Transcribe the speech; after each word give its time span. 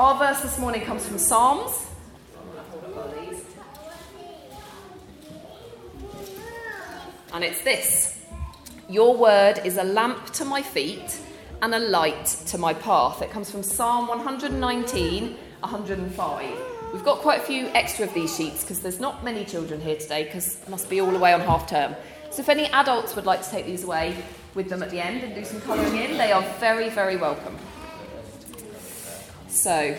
Our 0.00 0.18
verse 0.18 0.40
this 0.40 0.58
morning 0.58 0.80
comes 0.80 1.04
from 1.04 1.18
Psalms. 1.18 1.86
And 7.34 7.44
it's 7.44 7.62
this 7.64 8.18
Your 8.88 9.14
word 9.14 9.60
is 9.62 9.76
a 9.76 9.84
lamp 9.84 10.24
to 10.30 10.46
my 10.46 10.62
feet 10.62 11.20
and 11.60 11.74
a 11.74 11.78
light 11.78 12.24
to 12.46 12.56
my 12.56 12.72
path. 12.72 13.20
It 13.20 13.30
comes 13.30 13.50
from 13.50 13.62
Psalm 13.62 14.08
119, 14.08 15.36
105. 15.60 16.58
We've 16.94 17.04
got 17.04 17.18
quite 17.18 17.40
a 17.40 17.44
few 17.44 17.66
extra 17.74 18.06
of 18.06 18.14
these 18.14 18.34
sheets 18.34 18.62
because 18.62 18.80
there's 18.80 19.00
not 19.00 19.22
many 19.22 19.44
children 19.44 19.82
here 19.82 19.96
today 19.96 20.24
because 20.24 20.66
must 20.70 20.88
be 20.88 21.02
all 21.02 21.14
away 21.14 21.34
on 21.34 21.42
half 21.42 21.68
term. 21.68 21.94
So 22.30 22.40
if 22.40 22.48
any 22.48 22.68
adults 22.68 23.16
would 23.16 23.26
like 23.26 23.42
to 23.42 23.50
take 23.50 23.66
these 23.66 23.84
away 23.84 24.16
with 24.54 24.70
them 24.70 24.82
at 24.82 24.88
the 24.88 25.04
end 25.04 25.24
and 25.24 25.34
do 25.34 25.44
some 25.44 25.60
colouring 25.60 25.96
in, 25.98 26.16
they 26.16 26.32
are 26.32 26.42
very, 26.58 26.88
very 26.88 27.18
welcome. 27.18 27.58
So, 29.50 29.96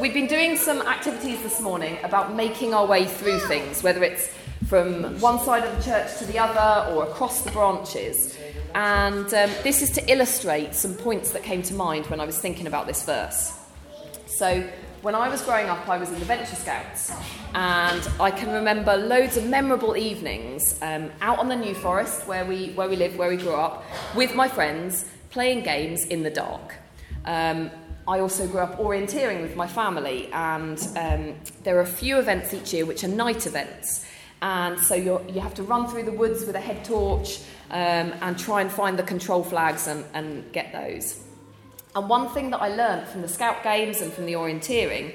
we've 0.00 0.14
been 0.14 0.28
doing 0.28 0.56
some 0.56 0.80
activities 0.82 1.42
this 1.42 1.60
morning 1.60 1.98
about 2.04 2.36
making 2.36 2.72
our 2.72 2.86
way 2.86 3.04
through 3.04 3.40
things, 3.40 3.82
whether 3.82 4.04
it's 4.04 4.32
from 4.68 5.18
one 5.20 5.40
side 5.40 5.64
of 5.64 5.76
the 5.76 5.82
church 5.82 6.18
to 6.18 6.24
the 6.24 6.38
other 6.38 6.94
or 6.94 7.02
across 7.02 7.42
the 7.42 7.50
branches. 7.50 8.38
And 8.76 9.26
um, 9.34 9.50
this 9.64 9.82
is 9.82 9.90
to 9.90 10.10
illustrate 10.10 10.76
some 10.76 10.94
points 10.94 11.32
that 11.32 11.42
came 11.42 11.62
to 11.62 11.74
mind 11.74 12.06
when 12.06 12.20
I 12.20 12.24
was 12.24 12.38
thinking 12.38 12.68
about 12.68 12.86
this 12.86 13.02
verse. 13.04 13.52
So, 14.26 14.64
when 15.02 15.16
I 15.16 15.28
was 15.28 15.42
growing 15.42 15.68
up, 15.68 15.88
I 15.88 15.98
was 15.98 16.12
in 16.12 16.20
the 16.20 16.24
Venture 16.24 16.54
Scouts, 16.54 17.10
and 17.56 18.08
I 18.20 18.30
can 18.30 18.52
remember 18.52 18.96
loads 18.96 19.36
of 19.36 19.48
memorable 19.48 19.96
evenings 19.96 20.78
um, 20.80 21.10
out 21.20 21.40
on 21.40 21.48
the 21.48 21.56
New 21.56 21.74
Forest, 21.74 22.28
where 22.28 22.44
we, 22.44 22.68
where 22.74 22.88
we 22.88 22.94
lived, 22.94 23.18
where 23.18 23.28
we 23.28 23.36
grew 23.36 23.56
up, 23.56 23.82
with 24.14 24.36
my 24.36 24.46
friends, 24.46 25.06
playing 25.30 25.64
games 25.64 26.06
in 26.06 26.22
the 26.22 26.30
dark. 26.30 26.76
Um, 27.24 27.70
I 28.12 28.20
also 28.20 28.46
grew 28.46 28.60
up 28.60 28.76
orienteering 28.76 29.40
with 29.40 29.56
my 29.56 29.66
family, 29.66 30.28
and 30.34 30.78
um, 30.98 31.34
there 31.62 31.78
are 31.78 31.80
a 31.80 31.86
few 31.86 32.18
events 32.18 32.52
each 32.52 32.74
year 32.74 32.84
which 32.84 33.04
are 33.04 33.08
night 33.08 33.46
events. 33.46 34.04
And 34.42 34.78
so 34.78 34.94
you 34.94 35.40
have 35.40 35.54
to 35.54 35.62
run 35.62 35.88
through 35.88 36.02
the 36.02 36.12
woods 36.12 36.44
with 36.44 36.54
a 36.54 36.60
head 36.60 36.84
torch 36.84 37.38
um, 37.70 38.12
and 38.20 38.38
try 38.38 38.60
and 38.60 38.70
find 38.70 38.98
the 38.98 39.02
control 39.02 39.42
flags 39.42 39.86
and, 39.86 40.04
and 40.12 40.52
get 40.52 40.74
those. 40.74 41.24
And 41.96 42.06
one 42.06 42.28
thing 42.28 42.50
that 42.50 42.60
I 42.60 42.68
learned 42.68 43.08
from 43.08 43.22
the 43.22 43.28
scout 43.28 43.62
games 43.62 44.02
and 44.02 44.12
from 44.12 44.26
the 44.26 44.34
orienteering 44.34 45.14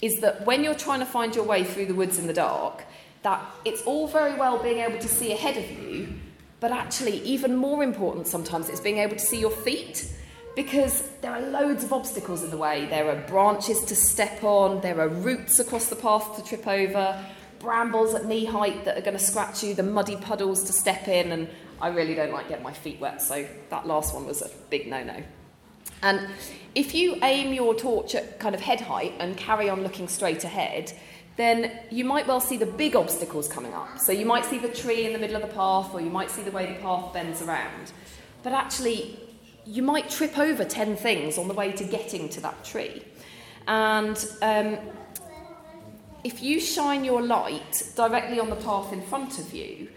is 0.00 0.18
that 0.22 0.46
when 0.46 0.64
you're 0.64 0.74
trying 0.86 1.00
to 1.00 1.06
find 1.06 1.34
your 1.34 1.44
way 1.44 1.64
through 1.64 1.84
the 1.84 1.94
woods 1.94 2.18
in 2.18 2.26
the 2.26 2.32
dark, 2.32 2.82
that 3.24 3.44
it's 3.66 3.82
all 3.82 4.08
very 4.08 4.34
well 4.38 4.58
being 4.62 4.78
able 4.78 4.98
to 5.00 5.08
see 5.08 5.32
ahead 5.32 5.58
of 5.58 5.70
you, 5.70 6.14
but 6.60 6.72
actually, 6.72 7.20
even 7.24 7.56
more 7.56 7.82
important 7.82 8.26
sometimes, 8.26 8.70
is 8.70 8.80
being 8.80 8.96
able 8.96 9.16
to 9.16 9.26
see 9.26 9.38
your 9.38 9.50
feet 9.50 10.10
because 10.58 11.08
there 11.20 11.30
are 11.30 11.40
loads 11.40 11.84
of 11.84 11.92
obstacles 11.92 12.42
in 12.42 12.50
the 12.50 12.56
way. 12.56 12.84
There 12.86 13.08
are 13.08 13.28
branches 13.28 13.80
to 13.84 13.94
step 13.94 14.42
on, 14.42 14.80
there 14.80 15.00
are 15.00 15.06
roots 15.06 15.60
across 15.60 15.86
the 15.86 15.94
path 15.94 16.34
to 16.34 16.44
trip 16.44 16.66
over, 16.66 17.24
brambles 17.60 18.12
at 18.12 18.24
knee 18.24 18.44
height 18.44 18.84
that 18.84 18.98
are 18.98 19.00
going 19.00 19.16
to 19.16 19.22
scratch 19.22 19.62
you, 19.62 19.72
the 19.72 19.84
muddy 19.84 20.16
puddles 20.16 20.64
to 20.64 20.72
step 20.72 21.06
in, 21.06 21.30
and 21.30 21.48
I 21.80 21.90
really 21.90 22.16
don't 22.16 22.32
like 22.32 22.48
getting 22.48 22.64
my 22.64 22.72
feet 22.72 22.98
wet, 22.98 23.22
so 23.22 23.46
that 23.70 23.86
last 23.86 24.12
one 24.12 24.26
was 24.26 24.42
a 24.42 24.50
big 24.68 24.88
no 24.88 25.04
no. 25.04 25.22
And 26.02 26.28
if 26.74 26.92
you 26.92 27.20
aim 27.22 27.52
your 27.52 27.76
torch 27.76 28.16
at 28.16 28.40
kind 28.40 28.56
of 28.56 28.60
head 28.60 28.80
height 28.80 29.14
and 29.20 29.36
carry 29.36 29.70
on 29.70 29.84
looking 29.84 30.08
straight 30.08 30.42
ahead, 30.42 30.92
then 31.36 31.70
you 31.88 32.04
might 32.04 32.26
well 32.26 32.40
see 32.40 32.56
the 32.56 32.66
big 32.66 32.96
obstacles 32.96 33.46
coming 33.46 33.74
up. 33.74 34.00
So 34.00 34.10
you 34.10 34.26
might 34.26 34.44
see 34.44 34.58
the 34.58 34.70
tree 34.70 35.06
in 35.06 35.12
the 35.12 35.20
middle 35.20 35.36
of 35.36 35.42
the 35.42 35.54
path, 35.54 35.94
or 35.94 36.00
you 36.00 36.10
might 36.10 36.32
see 36.32 36.42
the 36.42 36.50
way 36.50 36.66
the 36.66 36.80
path 36.80 37.12
bends 37.12 37.42
around. 37.42 37.92
But 38.42 38.54
actually, 38.54 39.27
you 39.68 39.82
might 39.82 40.08
trip 40.08 40.38
over 40.38 40.64
10 40.64 40.96
things 40.96 41.36
on 41.36 41.46
the 41.46 41.54
way 41.54 41.72
to 41.72 41.84
getting 41.84 42.28
to 42.30 42.40
that 42.40 42.64
tree. 42.64 43.04
And 43.66 44.16
um, 44.40 44.78
if 46.24 46.42
you 46.42 46.58
shine 46.58 47.04
your 47.04 47.20
light 47.20 47.82
directly 47.94 48.40
on 48.40 48.48
the 48.48 48.56
path 48.56 48.94
in 48.94 49.02
front 49.02 49.38
of 49.38 49.52
you, 49.52 49.88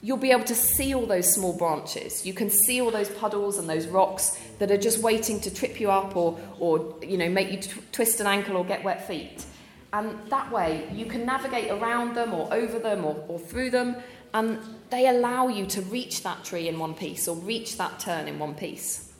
you'll 0.00 0.16
be 0.16 0.32
able 0.32 0.44
to 0.44 0.56
see 0.56 0.92
all 0.92 1.06
those 1.06 1.32
small 1.32 1.56
branches. 1.56 2.26
You 2.26 2.34
can 2.34 2.50
see 2.50 2.80
all 2.80 2.90
those 2.90 3.08
puddles 3.10 3.58
and 3.58 3.68
those 3.68 3.86
rocks 3.86 4.36
that 4.58 4.72
are 4.72 4.76
just 4.76 4.98
waiting 4.98 5.40
to 5.42 5.54
trip 5.54 5.80
you 5.80 5.92
up 5.92 6.16
or, 6.16 6.40
or 6.58 6.96
you 7.00 7.16
know, 7.16 7.28
make 7.28 7.52
you 7.52 7.58
t- 7.58 7.80
twist 7.92 8.18
an 8.18 8.26
ankle 8.26 8.56
or 8.56 8.64
get 8.64 8.82
wet 8.82 9.06
feet. 9.06 9.44
And 9.92 10.18
that 10.30 10.50
way, 10.50 10.88
you 10.92 11.06
can 11.06 11.24
navigate 11.24 11.70
around 11.70 12.14
them 12.14 12.34
or 12.34 12.52
over 12.52 12.80
them 12.80 13.04
or, 13.04 13.24
or 13.28 13.38
through 13.38 13.70
them, 13.70 13.94
and 14.34 14.58
they 14.90 15.06
allow 15.06 15.46
you 15.46 15.66
to 15.66 15.82
reach 15.82 16.24
that 16.24 16.44
tree 16.44 16.66
in 16.66 16.78
one 16.78 16.94
piece 16.94 17.28
or 17.28 17.36
reach 17.36 17.76
that 17.76 18.00
turn 18.00 18.26
in 18.26 18.40
one 18.40 18.54
piece. 18.54 19.11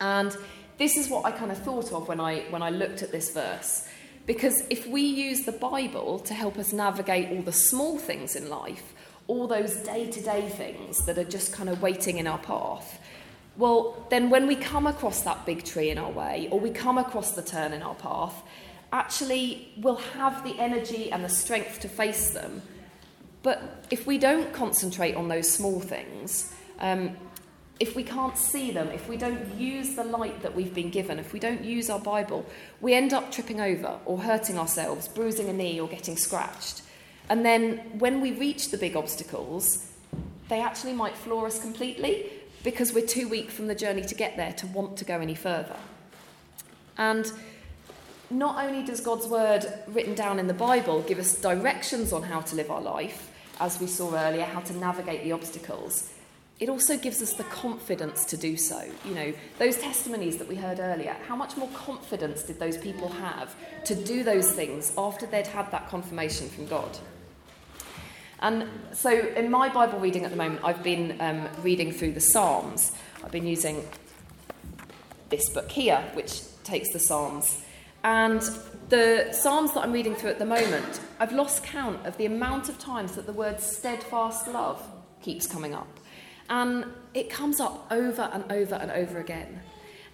And 0.00 0.36
this 0.78 0.96
is 0.96 1.08
what 1.08 1.24
I 1.24 1.30
kind 1.30 1.50
of 1.50 1.58
thought 1.58 1.92
of 1.92 2.08
when 2.08 2.20
I, 2.20 2.40
when 2.50 2.62
I 2.62 2.70
looked 2.70 3.02
at 3.02 3.12
this 3.12 3.32
verse. 3.32 3.88
Because 4.26 4.62
if 4.70 4.86
we 4.86 5.02
use 5.02 5.42
the 5.42 5.52
Bible 5.52 6.18
to 6.20 6.34
help 6.34 6.58
us 6.58 6.72
navigate 6.72 7.30
all 7.30 7.42
the 7.42 7.52
small 7.52 7.96
things 7.98 8.34
in 8.34 8.48
life, 8.50 8.92
all 9.28 9.46
those 9.46 9.76
day 9.76 10.10
to 10.10 10.20
day 10.20 10.48
things 10.48 11.04
that 11.06 11.18
are 11.18 11.24
just 11.24 11.52
kind 11.52 11.68
of 11.68 11.80
waiting 11.80 12.18
in 12.18 12.26
our 12.26 12.38
path, 12.38 13.00
well, 13.56 14.06
then 14.10 14.28
when 14.28 14.46
we 14.46 14.56
come 14.56 14.86
across 14.86 15.22
that 15.22 15.46
big 15.46 15.64
tree 15.64 15.90
in 15.90 15.96
our 15.96 16.10
way, 16.10 16.48
or 16.50 16.60
we 16.60 16.70
come 16.70 16.98
across 16.98 17.32
the 17.32 17.42
turn 17.42 17.72
in 17.72 17.82
our 17.82 17.94
path, 17.94 18.42
actually 18.92 19.72
we'll 19.78 19.96
have 19.96 20.44
the 20.44 20.58
energy 20.58 21.10
and 21.10 21.24
the 21.24 21.28
strength 21.28 21.80
to 21.80 21.88
face 21.88 22.30
them. 22.30 22.60
But 23.42 23.86
if 23.90 24.06
we 24.06 24.18
don't 24.18 24.52
concentrate 24.52 25.14
on 25.14 25.28
those 25.28 25.50
small 25.50 25.80
things, 25.80 26.52
um, 26.80 27.16
if 27.78 27.94
we 27.94 28.02
can't 28.02 28.38
see 28.38 28.70
them, 28.70 28.88
if 28.88 29.08
we 29.08 29.16
don't 29.16 29.54
use 29.54 29.96
the 29.96 30.04
light 30.04 30.42
that 30.42 30.54
we've 30.54 30.74
been 30.74 30.90
given, 30.90 31.18
if 31.18 31.32
we 31.32 31.38
don't 31.38 31.62
use 31.62 31.90
our 31.90 31.98
Bible, 32.00 32.46
we 32.80 32.94
end 32.94 33.12
up 33.12 33.30
tripping 33.30 33.60
over 33.60 33.98
or 34.06 34.18
hurting 34.18 34.58
ourselves, 34.58 35.08
bruising 35.08 35.48
a 35.48 35.52
knee 35.52 35.78
or 35.78 35.86
getting 35.88 36.16
scratched. 36.16 36.82
And 37.28 37.44
then 37.44 37.78
when 37.98 38.20
we 38.20 38.32
reach 38.32 38.70
the 38.70 38.78
big 38.78 38.96
obstacles, 38.96 39.90
they 40.48 40.60
actually 40.60 40.94
might 40.94 41.14
floor 41.14 41.46
us 41.46 41.60
completely 41.60 42.30
because 42.64 42.92
we're 42.92 43.06
too 43.06 43.28
weak 43.28 43.50
from 43.50 43.66
the 43.66 43.74
journey 43.74 44.02
to 44.02 44.14
get 44.14 44.36
there 44.36 44.52
to 44.54 44.66
want 44.68 44.96
to 44.96 45.04
go 45.04 45.20
any 45.20 45.34
further. 45.34 45.76
And 46.96 47.30
not 48.30 48.64
only 48.64 48.84
does 48.84 49.00
God's 49.00 49.26
word 49.26 49.66
written 49.88 50.14
down 50.14 50.38
in 50.38 50.46
the 50.46 50.54
Bible 50.54 51.02
give 51.02 51.18
us 51.18 51.40
directions 51.40 52.12
on 52.12 52.22
how 52.22 52.40
to 52.40 52.56
live 52.56 52.70
our 52.70 52.80
life, 52.80 53.30
as 53.60 53.80
we 53.80 53.86
saw 53.86 54.14
earlier, 54.14 54.44
how 54.44 54.60
to 54.60 54.72
navigate 54.76 55.24
the 55.24 55.32
obstacles, 55.32 56.10
it 56.58 56.68
also 56.70 56.96
gives 56.96 57.20
us 57.20 57.34
the 57.34 57.44
confidence 57.44 58.24
to 58.26 58.36
do 58.36 58.56
so. 58.56 58.82
You 59.04 59.14
know, 59.14 59.32
those 59.58 59.76
testimonies 59.76 60.38
that 60.38 60.48
we 60.48 60.56
heard 60.56 60.80
earlier, 60.80 61.14
how 61.28 61.36
much 61.36 61.56
more 61.56 61.68
confidence 61.68 62.42
did 62.42 62.58
those 62.58 62.78
people 62.78 63.08
have 63.08 63.54
to 63.84 63.94
do 63.94 64.24
those 64.24 64.50
things 64.52 64.92
after 64.96 65.26
they'd 65.26 65.46
had 65.46 65.70
that 65.70 65.88
confirmation 65.88 66.48
from 66.48 66.66
God? 66.66 66.98
And 68.40 68.68
so, 68.92 69.10
in 69.10 69.50
my 69.50 69.68
Bible 69.68 69.98
reading 69.98 70.24
at 70.24 70.30
the 70.30 70.36
moment, 70.36 70.60
I've 70.64 70.82
been 70.82 71.20
um, 71.20 71.48
reading 71.62 71.92
through 71.92 72.12
the 72.12 72.20
Psalms. 72.20 72.92
I've 73.24 73.32
been 73.32 73.46
using 73.46 73.86
this 75.28 75.48
book 75.50 75.70
here, 75.70 76.02
which 76.14 76.42
takes 76.64 76.92
the 76.92 76.98
Psalms. 76.98 77.62
And 78.04 78.40
the 78.88 79.28
Psalms 79.32 79.72
that 79.72 79.80
I'm 79.80 79.92
reading 79.92 80.14
through 80.14 80.30
at 80.30 80.38
the 80.38 80.46
moment, 80.46 81.00
I've 81.18 81.32
lost 81.32 81.64
count 81.64 82.06
of 82.06 82.16
the 82.18 82.26
amount 82.26 82.68
of 82.68 82.78
times 82.78 83.12
that 83.16 83.26
the 83.26 83.32
word 83.32 83.60
steadfast 83.60 84.48
love 84.48 84.86
keeps 85.22 85.46
coming 85.46 85.74
up. 85.74 85.88
And 86.48 86.86
it 87.14 87.30
comes 87.30 87.60
up 87.60 87.86
over 87.90 88.30
and 88.32 88.50
over 88.50 88.74
and 88.74 88.90
over 88.90 89.18
again. 89.18 89.60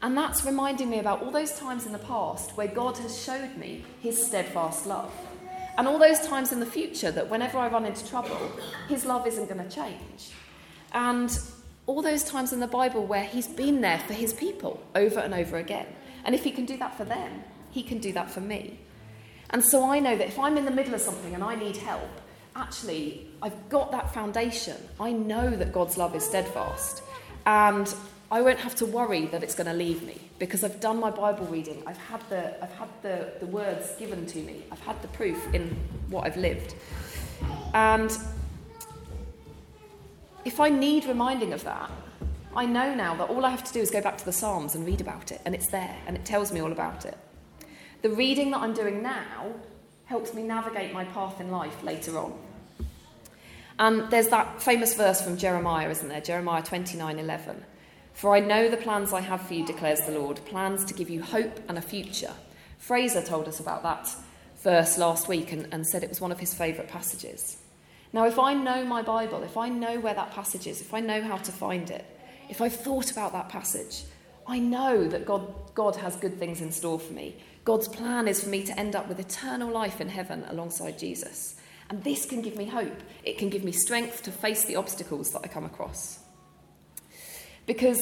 And 0.02 0.16
that's 0.16 0.44
reminding 0.44 0.90
me 0.90 0.98
about 0.98 1.22
all 1.22 1.30
those 1.30 1.56
times 1.58 1.86
in 1.86 1.92
the 1.92 1.98
past 1.98 2.56
where 2.56 2.66
God 2.66 2.98
has 2.98 3.22
showed 3.22 3.56
me 3.56 3.84
his 4.00 4.24
steadfast 4.24 4.86
love. 4.86 5.12
And 5.78 5.86
all 5.86 5.98
those 5.98 6.20
times 6.26 6.52
in 6.52 6.60
the 6.60 6.66
future 6.66 7.10
that 7.12 7.30
whenever 7.30 7.58
I 7.58 7.68
run 7.68 7.86
into 7.86 8.06
trouble, 8.06 8.52
his 8.88 9.04
love 9.04 9.26
isn't 9.26 9.48
going 9.48 9.62
to 9.62 9.74
change. 9.74 10.30
And 10.92 11.30
all 11.86 12.02
those 12.02 12.24
times 12.24 12.52
in 12.52 12.60
the 12.60 12.66
Bible 12.66 13.06
where 13.06 13.24
he's 13.24 13.48
been 13.48 13.80
there 13.80 13.98
for 14.00 14.12
his 14.12 14.32
people 14.32 14.82
over 14.94 15.20
and 15.20 15.34
over 15.34 15.56
again. 15.56 15.86
And 16.24 16.34
if 16.34 16.44
he 16.44 16.50
can 16.50 16.66
do 16.66 16.76
that 16.78 16.96
for 16.96 17.04
them, 17.04 17.44
he 17.70 17.82
can 17.82 17.98
do 17.98 18.12
that 18.12 18.30
for 18.30 18.40
me. 18.40 18.78
And 19.50 19.64
so 19.64 19.84
I 19.90 19.98
know 19.98 20.16
that 20.16 20.28
if 20.28 20.38
I'm 20.38 20.56
in 20.56 20.64
the 20.64 20.70
middle 20.70 20.94
of 20.94 21.00
something 21.00 21.34
and 21.34 21.42
I 21.42 21.54
need 21.54 21.76
help, 21.76 22.20
actually, 22.56 23.26
I've 23.40 23.68
got 23.68 23.90
that 23.92 24.12
foundation. 24.12 24.76
I 25.00 25.12
know 25.12 25.50
that 25.50 25.72
God's 25.72 25.96
love 25.96 26.14
is 26.14 26.24
steadfast. 26.24 27.02
And 27.46 27.92
I 28.30 28.40
won't 28.40 28.58
have 28.60 28.74
to 28.76 28.86
worry 28.86 29.26
that 29.26 29.42
it's 29.42 29.54
going 29.54 29.66
to 29.66 29.74
leave 29.74 30.02
me 30.02 30.18
because 30.38 30.64
I've 30.64 30.80
done 30.80 30.98
my 30.98 31.10
Bible 31.10 31.46
reading. 31.46 31.82
I've 31.86 31.98
had 31.98 32.20
the, 32.30 32.62
I've 32.62 32.72
had 32.72 32.88
the, 33.02 33.32
the 33.40 33.46
words 33.46 33.94
given 33.98 34.26
to 34.26 34.38
me. 34.38 34.62
I've 34.70 34.80
had 34.80 35.00
the 35.02 35.08
proof 35.08 35.52
in 35.54 35.76
what 36.08 36.24
I've 36.24 36.36
lived. 36.36 36.74
And 37.74 38.16
if 40.44 40.60
I 40.60 40.68
need 40.68 41.04
reminding 41.04 41.52
of 41.52 41.62
that, 41.64 41.90
I 42.54 42.66
know 42.66 42.94
now 42.94 43.14
that 43.16 43.30
all 43.30 43.44
I 43.44 43.50
have 43.50 43.64
to 43.64 43.72
do 43.72 43.80
is 43.80 43.90
go 43.90 44.02
back 44.02 44.18
to 44.18 44.24
the 44.24 44.32
Psalms 44.32 44.74
and 44.74 44.84
read 44.84 45.00
about 45.00 45.32
it, 45.32 45.40
and 45.44 45.54
it's 45.54 45.68
there, 45.68 45.96
and 46.06 46.16
it 46.16 46.24
tells 46.24 46.52
me 46.52 46.60
all 46.60 46.72
about 46.72 47.06
it. 47.06 47.16
The 48.02 48.10
reading 48.10 48.50
that 48.50 48.60
I'm 48.60 48.74
doing 48.74 49.02
now 49.02 49.54
helps 50.12 50.34
me 50.34 50.42
navigate 50.42 50.92
my 50.92 51.04
path 51.06 51.40
in 51.40 51.50
life 51.50 51.82
later 51.82 52.18
on. 52.18 52.38
And 53.78 54.10
there's 54.10 54.28
that 54.28 54.60
famous 54.60 54.94
verse 54.94 55.22
from 55.22 55.38
Jeremiah, 55.38 55.88
isn't 55.88 56.06
there? 56.06 56.20
Jeremiah 56.20 56.62
29 56.62 57.18
11. 57.18 57.64
For 58.12 58.36
I 58.36 58.40
know 58.40 58.68
the 58.68 58.76
plans 58.76 59.14
I 59.14 59.22
have 59.22 59.40
for 59.40 59.54
you, 59.54 59.64
declares 59.64 60.00
the 60.00 60.12
Lord 60.12 60.44
plans 60.44 60.84
to 60.84 60.92
give 60.92 61.08
you 61.08 61.22
hope 61.22 61.58
and 61.66 61.78
a 61.78 61.80
future. 61.80 62.34
Fraser 62.76 63.22
told 63.22 63.48
us 63.48 63.58
about 63.58 63.82
that 63.84 64.14
verse 64.62 64.98
last 64.98 65.28
week 65.28 65.50
and, 65.50 65.66
and 65.72 65.86
said 65.86 66.02
it 66.02 66.10
was 66.10 66.20
one 66.20 66.30
of 66.30 66.38
his 66.38 66.52
favourite 66.52 66.90
passages. 66.90 67.56
Now, 68.12 68.26
if 68.26 68.38
I 68.38 68.52
know 68.52 68.84
my 68.84 69.00
Bible, 69.00 69.42
if 69.42 69.56
I 69.56 69.70
know 69.70 69.98
where 69.98 70.12
that 70.12 70.32
passage 70.32 70.66
is, 70.66 70.82
if 70.82 70.92
I 70.92 71.00
know 71.00 71.22
how 71.22 71.38
to 71.38 71.52
find 71.52 71.90
it, 71.90 72.04
if 72.50 72.60
I've 72.60 72.76
thought 72.76 73.10
about 73.10 73.32
that 73.32 73.48
passage, 73.48 74.04
I 74.46 74.58
know 74.58 75.08
that 75.08 75.24
God, 75.24 75.54
God 75.74 75.96
has 75.96 76.16
good 76.16 76.38
things 76.38 76.60
in 76.60 76.70
store 76.70 77.00
for 77.00 77.14
me. 77.14 77.36
God's 77.64 77.86
plan 77.88 78.26
is 78.26 78.42
for 78.42 78.48
me 78.48 78.64
to 78.64 78.78
end 78.78 78.96
up 78.96 79.08
with 79.08 79.20
eternal 79.20 79.70
life 79.70 80.00
in 80.00 80.08
heaven 80.08 80.44
alongside 80.48 80.98
Jesus. 80.98 81.54
And 81.88 82.02
this 82.02 82.26
can 82.26 82.42
give 82.42 82.56
me 82.56 82.64
hope. 82.64 83.02
It 83.22 83.38
can 83.38 83.50
give 83.50 83.62
me 83.62 83.72
strength 83.72 84.22
to 84.24 84.32
face 84.32 84.64
the 84.64 84.76
obstacles 84.76 85.30
that 85.32 85.42
I 85.44 85.48
come 85.48 85.64
across. 85.64 86.18
Because 87.66 88.00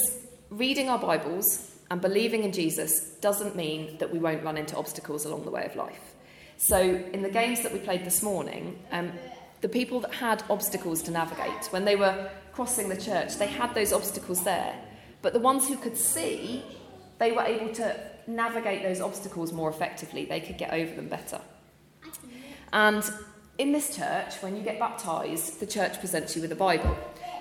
reading 0.48 0.88
our 0.88 0.98
Bibles 0.98 1.70
and 1.90 2.00
believing 2.00 2.44
in 2.44 2.52
Jesus 2.52 3.16
doesn't 3.20 3.56
mean 3.56 3.98
that 3.98 4.10
we 4.10 4.18
won't 4.18 4.42
run 4.42 4.56
into 4.56 4.76
obstacles 4.76 5.26
along 5.26 5.44
the 5.44 5.50
way 5.50 5.64
of 5.64 5.76
life. 5.76 6.14
So, 6.56 6.78
in 6.78 7.22
the 7.22 7.30
games 7.30 7.62
that 7.62 7.72
we 7.72 7.78
played 7.78 8.04
this 8.04 8.22
morning, 8.22 8.78
um, 8.92 9.12
the 9.60 9.68
people 9.68 10.00
that 10.00 10.14
had 10.14 10.42
obstacles 10.48 11.02
to 11.02 11.10
navigate, 11.10 11.66
when 11.70 11.84
they 11.84 11.96
were 11.96 12.30
crossing 12.52 12.88
the 12.88 12.96
church, 12.96 13.36
they 13.36 13.46
had 13.46 13.74
those 13.74 13.92
obstacles 13.92 14.44
there. 14.44 14.74
But 15.22 15.32
the 15.32 15.38
ones 15.38 15.68
who 15.68 15.76
could 15.76 15.96
see, 15.96 16.62
they 17.18 17.32
were 17.32 17.42
able 17.42 17.72
to 17.74 18.09
navigate 18.34 18.82
those 18.82 19.00
obstacles 19.00 19.52
more 19.52 19.70
effectively. 19.70 20.24
They 20.24 20.40
could 20.40 20.58
get 20.58 20.72
over 20.72 20.94
them 20.94 21.08
better. 21.08 21.40
And 22.72 23.04
in 23.58 23.72
this 23.72 23.96
church, 23.96 24.36
when 24.40 24.56
you 24.56 24.62
get 24.62 24.78
baptised, 24.78 25.60
the 25.60 25.66
church 25.66 25.98
presents 26.00 26.34
you 26.36 26.42
with 26.42 26.52
a 26.52 26.56
Bible. 26.56 26.96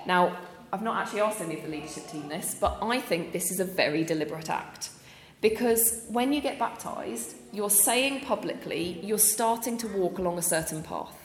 Now, 0.06 0.36
I've 0.72 0.82
not 0.82 0.96
actually 1.02 1.22
asked 1.22 1.40
any 1.40 1.56
of 1.56 1.62
the 1.62 1.68
leadership 1.68 2.06
team 2.08 2.28
this, 2.28 2.56
but 2.60 2.78
I 2.82 3.00
think 3.00 3.32
this 3.32 3.50
is 3.50 3.58
a 3.60 3.64
very 3.64 4.04
deliberate 4.04 4.50
act. 4.50 4.90
Because 5.40 6.04
when 6.08 6.32
you 6.32 6.40
get 6.40 6.58
baptised, 6.58 7.34
you're 7.52 7.70
saying 7.70 8.20
publicly 8.20 9.00
you're 9.02 9.18
starting 9.18 9.78
to 9.78 9.88
walk 9.88 10.18
along 10.18 10.38
a 10.38 10.42
certain 10.42 10.82
path. 10.82 11.16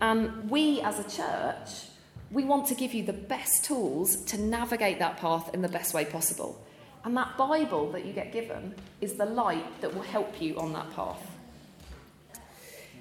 And 0.00 0.50
we 0.50 0.80
as 0.80 0.98
a 0.98 1.08
church, 1.08 1.86
we 2.30 2.44
want 2.44 2.66
to 2.66 2.74
give 2.74 2.92
you 2.92 3.04
the 3.04 3.12
best 3.12 3.64
tools 3.64 4.24
to 4.24 4.38
navigate 4.40 4.98
that 4.98 5.16
path 5.16 5.54
in 5.54 5.62
the 5.62 5.68
best 5.68 5.94
way 5.94 6.04
possible. 6.04 6.60
And 7.08 7.16
that 7.16 7.38
Bible 7.38 7.90
that 7.92 8.04
you 8.04 8.12
get 8.12 8.32
given 8.32 8.74
is 9.00 9.14
the 9.14 9.24
light 9.24 9.80
that 9.80 9.94
will 9.94 10.02
help 10.02 10.42
you 10.42 10.58
on 10.58 10.74
that 10.74 10.94
path. 10.94 11.26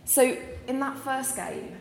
So, 0.06 0.38
in 0.66 0.80
that 0.80 0.98
first 1.00 1.36
game, 1.36 1.76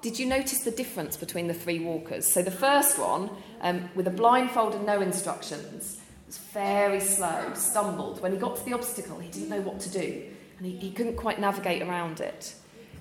did 0.00 0.16
you 0.16 0.26
notice 0.26 0.60
the 0.60 0.70
difference 0.70 1.16
between 1.16 1.48
the 1.48 1.54
three 1.54 1.80
walkers? 1.80 2.32
So, 2.32 2.40
the 2.40 2.52
first 2.52 3.00
one, 3.00 3.30
um, 3.62 3.90
with 3.96 4.06
a 4.06 4.12
blindfold 4.12 4.76
and 4.76 4.86
no 4.86 5.00
instructions, 5.00 6.00
was 6.28 6.38
very 6.38 7.00
slow, 7.00 7.52
stumbled. 7.54 8.22
When 8.22 8.30
he 8.30 8.38
got 8.38 8.58
to 8.58 8.64
the 8.64 8.72
obstacle, 8.72 9.18
he 9.18 9.28
didn't 9.28 9.48
know 9.48 9.62
what 9.62 9.80
to 9.80 9.90
do, 9.90 10.22
and 10.58 10.66
he, 10.68 10.76
he 10.76 10.92
couldn't 10.92 11.16
quite 11.16 11.40
navigate 11.40 11.82
around 11.82 12.20
it. 12.20 12.54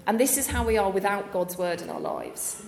And 0.07 0.19
this 0.19 0.39
is 0.39 0.47
how 0.47 0.65
we 0.65 0.75
are 0.79 0.89
without 0.89 1.31
God's 1.31 1.55
word 1.55 1.83
in 1.83 1.91
our 1.91 2.01
lives. 2.01 2.63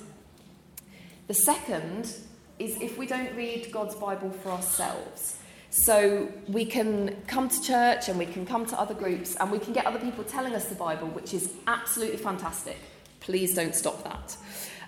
The 1.25 1.33
second 1.33 2.13
is 2.59 2.79
if 2.81 2.99
we 2.99 3.07
don't 3.07 3.35
read 3.35 3.71
God's 3.71 3.95
Bible 3.95 4.29
for 4.29 4.51
ourselves. 4.51 5.39
So 5.69 6.31
we 6.47 6.65
can 6.65 7.15
come 7.27 7.49
to 7.49 7.61
church 7.61 8.09
and 8.09 8.17
we 8.17 8.25
can 8.25 8.45
come 8.45 8.65
to 8.67 8.79
other 8.79 8.93
groups 8.93 9.35
and 9.35 9.51
we 9.51 9.59
can 9.59 9.73
get 9.73 9.85
other 9.85 9.99
people 9.99 10.23
telling 10.23 10.55
us 10.55 10.65
the 10.65 10.75
Bible, 10.75 11.07
which 11.07 11.33
is 11.33 11.53
absolutely 11.67 12.17
fantastic. 12.17 12.77
Please 13.19 13.53
don't 13.53 13.75
stop 13.75 14.03
that. 14.03 14.37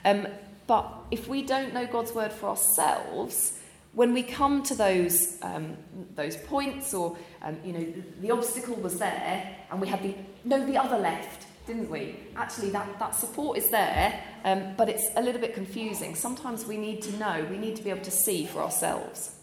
Um, 0.06 0.28
but 0.68 0.88
if 1.12 1.28
we 1.28 1.42
don't 1.42 1.74
know 1.74 1.86
God's 1.86 2.14
word 2.14 2.32
for 2.32 2.50
ourselves, 2.50 3.60
when 3.94 4.14
we 4.14 4.24
come 4.24 4.62
to 4.64 4.76
those 4.76 5.38
um, 5.42 5.76
those 6.16 6.38
points, 6.38 6.94
or 6.94 7.18
um, 7.42 7.58
you 7.66 7.74
know, 7.74 7.94
the, 8.22 8.32
obstacle 8.32 8.76
was 8.76 9.00
there, 9.00 9.56
and 9.72 9.82
we 9.82 9.88
had 9.88 10.04
the 10.04 10.14
no, 10.46 10.64
the 10.66 10.78
other 10.78 10.98
left, 10.98 11.48
didn't 11.66 11.90
we? 11.90 12.16
Actually, 12.36 12.70
that, 12.70 13.00
that 13.00 13.16
support 13.16 13.58
is 13.58 13.70
there, 13.70 14.24
um, 14.46 14.76
but 14.78 14.90
it's 14.90 15.08
a 15.16 15.22
little 15.22 15.42
bit 15.42 15.54
confusing. 15.56 16.14
Sometimes 16.14 16.66
we 16.66 16.78
need 16.78 17.02
to 17.02 17.18
know, 17.18 17.46
we 17.50 17.58
need 17.58 17.76
to 17.78 17.84
be 17.84 17.90
able 17.90 18.04
to 18.04 18.12
see 18.12 18.46
for 18.46 18.60
ourselves. 18.60 19.39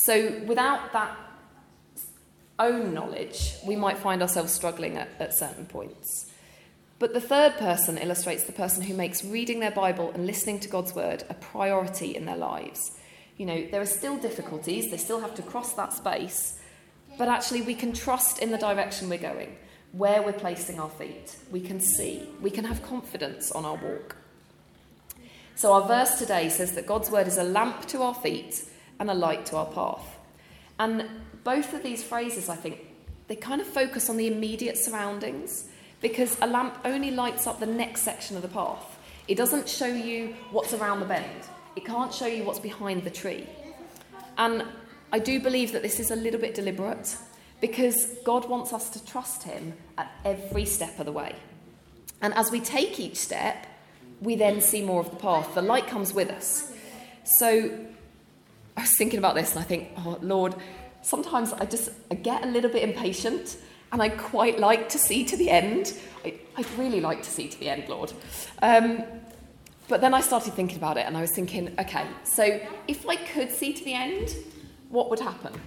So, 0.00 0.40
without 0.46 0.92
that 0.92 1.16
own 2.60 2.94
knowledge, 2.94 3.54
we 3.66 3.74
might 3.74 3.98
find 3.98 4.22
ourselves 4.22 4.52
struggling 4.52 4.96
at, 4.96 5.08
at 5.18 5.34
certain 5.34 5.66
points. 5.66 6.30
But 7.00 7.14
the 7.14 7.20
third 7.20 7.56
person 7.56 7.98
illustrates 7.98 8.44
the 8.44 8.52
person 8.52 8.84
who 8.84 8.94
makes 8.94 9.24
reading 9.24 9.58
their 9.58 9.72
Bible 9.72 10.12
and 10.12 10.24
listening 10.24 10.60
to 10.60 10.68
God's 10.68 10.94
word 10.94 11.24
a 11.28 11.34
priority 11.34 12.14
in 12.14 12.26
their 12.26 12.36
lives. 12.36 12.96
You 13.38 13.46
know, 13.46 13.66
there 13.72 13.80
are 13.80 13.86
still 13.86 14.16
difficulties, 14.16 14.88
they 14.92 14.98
still 14.98 15.18
have 15.18 15.34
to 15.34 15.42
cross 15.42 15.72
that 15.72 15.92
space, 15.92 16.60
but 17.18 17.26
actually 17.26 17.62
we 17.62 17.74
can 17.74 17.92
trust 17.92 18.38
in 18.38 18.52
the 18.52 18.58
direction 18.58 19.08
we're 19.08 19.18
going 19.18 19.56
where 19.90 20.22
we're 20.22 20.32
placing 20.32 20.78
our 20.78 20.90
feet. 20.90 21.34
We 21.50 21.60
can 21.60 21.80
see, 21.80 22.22
we 22.40 22.52
can 22.52 22.64
have 22.66 22.84
confidence 22.84 23.50
on 23.50 23.64
our 23.64 23.76
walk. 23.76 24.16
So, 25.56 25.72
our 25.72 25.88
verse 25.88 26.20
today 26.20 26.50
says 26.50 26.74
that 26.76 26.86
God's 26.86 27.10
word 27.10 27.26
is 27.26 27.36
a 27.36 27.42
lamp 27.42 27.86
to 27.86 28.02
our 28.02 28.14
feet 28.14 28.62
and 29.00 29.10
a 29.10 29.14
light 29.14 29.46
to 29.46 29.56
our 29.56 29.66
path. 29.66 30.16
And 30.78 31.08
both 31.44 31.74
of 31.74 31.82
these 31.82 32.02
phrases, 32.02 32.48
I 32.48 32.56
think, 32.56 32.80
they 33.28 33.36
kind 33.36 33.60
of 33.60 33.66
focus 33.66 34.08
on 34.08 34.16
the 34.16 34.26
immediate 34.26 34.78
surroundings 34.78 35.68
because 36.00 36.38
a 36.40 36.46
lamp 36.46 36.78
only 36.84 37.10
lights 37.10 37.46
up 37.46 37.60
the 37.60 37.66
next 37.66 38.02
section 38.02 38.36
of 38.36 38.42
the 38.42 38.48
path. 38.48 38.98
It 39.26 39.36
doesn't 39.36 39.68
show 39.68 39.86
you 39.86 40.34
what's 40.50 40.72
around 40.72 41.00
the 41.00 41.06
bend, 41.06 41.48
it 41.76 41.84
can't 41.84 42.12
show 42.12 42.26
you 42.26 42.44
what's 42.44 42.60
behind 42.60 43.04
the 43.04 43.10
tree. 43.10 43.46
And 44.36 44.64
I 45.12 45.18
do 45.18 45.40
believe 45.40 45.72
that 45.72 45.82
this 45.82 46.00
is 46.00 46.10
a 46.10 46.16
little 46.16 46.40
bit 46.40 46.54
deliberate 46.54 47.16
because 47.60 48.16
God 48.24 48.48
wants 48.48 48.72
us 48.72 48.88
to 48.90 49.04
trust 49.04 49.42
Him 49.42 49.74
at 49.96 50.10
every 50.24 50.64
step 50.64 50.98
of 50.98 51.06
the 51.06 51.12
way. 51.12 51.34
And 52.22 52.32
as 52.34 52.50
we 52.50 52.60
take 52.60 53.00
each 53.00 53.16
step, 53.16 53.66
we 54.20 54.36
then 54.36 54.60
see 54.60 54.82
more 54.82 55.00
of 55.00 55.10
the 55.10 55.16
path. 55.16 55.54
The 55.54 55.62
light 55.62 55.86
comes 55.86 56.12
with 56.12 56.30
us. 56.30 56.72
So 57.24 57.86
I 58.78 58.82
was 58.82 58.96
thinking 58.96 59.18
about 59.18 59.34
this 59.34 59.50
and 59.56 59.60
I 59.60 59.64
think, 59.64 59.88
oh, 59.98 60.18
Lord, 60.22 60.54
sometimes 61.02 61.52
I 61.52 61.64
just 61.64 61.90
I 62.12 62.14
get 62.14 62.44
a 62.44 62.46
little 62.46 62.70
bit 62.70 62.88
impatient 62.88 63.58
and 63.90 64.00
I 64.00 64.08
quite 64.08 64.60
like 64.60 64.88
to 64.90 64.98
see 64.98 65.24
to 65.24 65.36
the 65.36 65.50
end. 65.50 65.94
I, 66.24 66.34
would 66.56 66.78
really 66.78 67.00
like 67.00 67.24
to 67.24 67.30
see 67.30 67.48
to 67.48 67.58
the 67.58 67.68
end, 67.68 67.88
Lord. 67.88 68.12
Um, 68.62 69.02
but 69.88 70.00
then 70.00 70.14
I 70.14 70.20
started 70.20 70.54
thinking 70.54 70.76
about 70.76 70.96
it 70.96 71.06
and 71.06 71.16
I 71.16 71.22
was 71.22 71.32
thinking, 71.32 71.74
okay, 71.76 72.06
so 72.22 72.60
if 72.86 73.08
I 73.08 73.16
could 73.16 73.50
see 73.50 73.72
to 73.72 73.84
the 73.84 73.94
end, 73.94 74.36
what 74.90 75.10
would 75.10 75.20
happen? 75.20 75.60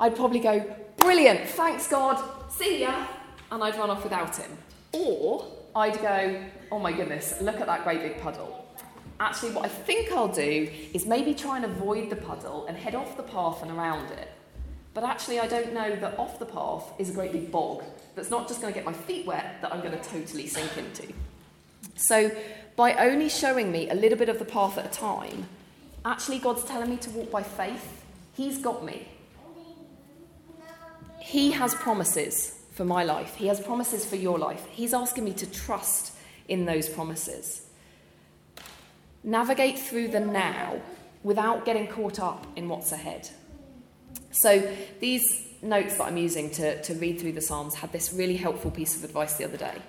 I'd 0.00 0.16
probably 0.16 0.40
go, 0.40 0.64
brilliant, 0.96 1.46
thanks 1.50 1.86
God, 1.88 2.18
see 2.50 2.80
ya, 2.80 3.06
and 3.52 3.62
I'd 3.62 3.76
run 3.76 3.90
off 3.90 4.04
without 4.04 4.36
him. 4.36 4.56
Or 4.92 5.46
I'd 5.76 6.00
go, 6.00 6.44
oh 6.72 6.78
my 6.78 6.92
goodness, 6.92 7.42
look 7.42 7.60
at 7.60 7.66
that 7.66 7.84
great 7.84 8.00
big 8.00 8.20
puddle. 8.22 8.63
Actually, 9.24 9.52
what 9.52 9.64
I 9.64 9.68
think 9.68 10.12
I'll 10.12 10.28
do 10.28 10.70
is 10.92 11.06
maybe 11.06 11.32
try 11.32 11.56
and 11.56 11.64
avoid 11.64 12.10
the 12.10 12.16
puddle 12.16 12.66
and 12.66 12.76
head 12.76 12.94
off 12.94 13.16
the 13.16 13.22
path 13.22 13.62
and 13.62 13.70
around 13.70 14.10
it. 14.10 14.30
But 14.92 15.02
actually, 15.02 15.40
I 15.40 15.46
don't 15.46 15.72
know 15.72 15.96
that 15.96 16.18
off 16.18 16.38
the 16.38 16.44
path 16.44 16.92
is 16.98 17.08
a 17.08 17.14
great 17.14 17.32
big 17.32 17.50
bog 17.50 17.82
that's 18.14 18.28
not 18.28 18.48
just 18.48 18.60
going 18.60 18.74
to 18.74 18.78
get 18.78 18.84
my 18.84 18.92
feet 18.92 19.24
wet, 19.24 19.62
that 19.62 19.72
I'm 19.72 19.80
going 19.80 19.98
to 19.98 20.04
totally 20.10 20.46
sink 20.46 20.76
into. 20.76 21.10
So, 21.96 22.30
by 22.76 22.92
only 22.96 23.30
showing 23.30 23.72
me 23.72 23.88
a 23.88 23.94
little 23.94 24.18
bit 24.18 24.28
of 24.28 24.38
the 24.38 24.44
path 24.44 24.76
at 24.76 24.84
a 24.84 24.90
time, 24.90 25.48
actually, 26.04 26.38
God's 26.38 26.64
telling 26.64 26.90
me 26.90 26.98
to 26.98 27.10
walk 27.10 27.30
by 27.30 27.42
faith. 27.42 28.04
He's 28.34 28.58
got 28.58 28.84
me. 28.84 29.08
He 31.18 31.52
has 31.52 31.74
promises 31.74 32.60
for 32.72 32.84
my 32.84 33.04
life, 33.04 33.36
He 33.36 33.46
has 33.46 33.58
promises 33.58 34.04
for 34.04 34.16
your 34.16 34.38
life. 34.38 34.66
He's 34.66 34.92
asking 34.92 35.24
me 35.24 35.32
to 35.32 35.50
trust 35.50 36.12
in 36.46 36.66
those 36.66 36.90
promises. 36.90 37.63
Navigate 39.24 39.78
through 39.78 40.08
the 40.08 40.20
now 40.20 40.80
without 41.22 41.64
getting 41.64 41.88
caught 41.88 42.20
up 42.20 42.46
in 42.54 42.68
what's 42.68 42.92
ahead. 42.92 43.28
So, 44.30 44.70
these 45.00 45.22
notes 45.62 45.96
that 45.96 46.04
I'm 46.04 46.16
using 46.16 46.50
to, 46.50 46.80
to 46.82 46.94
read 46.94 47.20
through 47.20 47.32
the 47.32 47.40
Psalms 47.40 47.74
had 47.74 47.90
this 47.90 48.12
really 48.12 48.36
helpful 48.36 48.70
piece 48.70 48.96
of 48.96 49.02
advice 49.02 49.34
the 49.34 49.44
other 49.44 49.56
day. 49.56 49.80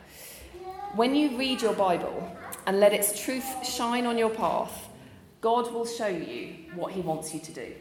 When 0.96 1.14
you 1.14 1.38
read 1.38 1.62
your 1.62 1.74
Bible 1.74 2.36
and 2.66 2.80
let 2.80 2.94
its 2.94 3.22
truth 3.22 3.68
shine 3.68 4.06
on 4.06 4.18
your 4.18 4.30
path, 4.30 4.88
God 5.42 5.72
will 5.74 5.86
show 5.86 6.08
you 6.08 6.56
what 6.74 6.94
He 6.94 7.02
wants 7.02 7.34
you 7.34 7.40
to 7.42 7.52
do. 7.52 7.76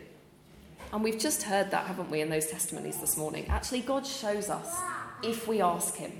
And 0.92 1.02
we've 1.02 1.18
just 1.18 1.44
heard 1.44 1.70
that, 1.70 1.86
haven't 1.86 2.10
we, 2.10 2.20
in 2.20 2.28
those 2.28 2.46
testimonies 2.46 2.98
this 2.98 3.16
morning? 3.16 3.46
Actually, 3.48 3.80
God 3.80 4.06
shows 4.06 4.50
us 4.50 4.80
if 5.22 5.46
we 5.46 5.60
ask 5.60 5.94
Him. 5.94 6.12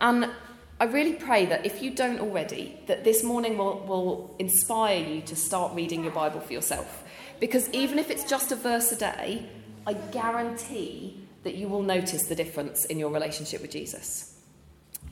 And 0.00 0.30
I 0.78 0.84
really 0.84 1.14
pray 1.14 1.46
that 1.46 1.64
if 1.64 1.82
you 1.82 1.90
don't 1.90 2.20
already, 2.20 2.78
that 2.86 3.02
this 3.02 3.24
morning 3.24 3.56
will, 3.56 3.80
will 3.80 4.36
inspire 4.38 5.02
you 5.02 5.22
to 5.22 5.34
start 5.34 5.74
reading 5.74 6.02
your 6.02 6.12
Bible 6.12 6.40
for 6.40 6.52
yourself. 6.52 7.02
Because 7.40 7.70
even 7.70 7.98
if 7.98 8.10
it's 8.10 8.24
just 8.24 8.52
a 8.52 8.56
verse 8.56 8.92
a 8.92 8.96
day, 8.96 9.48
I 9.86 9.94
guarantee 9.94 11.26
that 11.44 11.54
you 11.54 11.68
will 11.68 11.82
notice 11.82 12.24
the 12.24 12.34
difference 12.34 12.84
in 12.86 12.98
your 12.98 13.10
relationship 13.10 13.62
with 13.62 13.70
Jesus. 13.70 14.36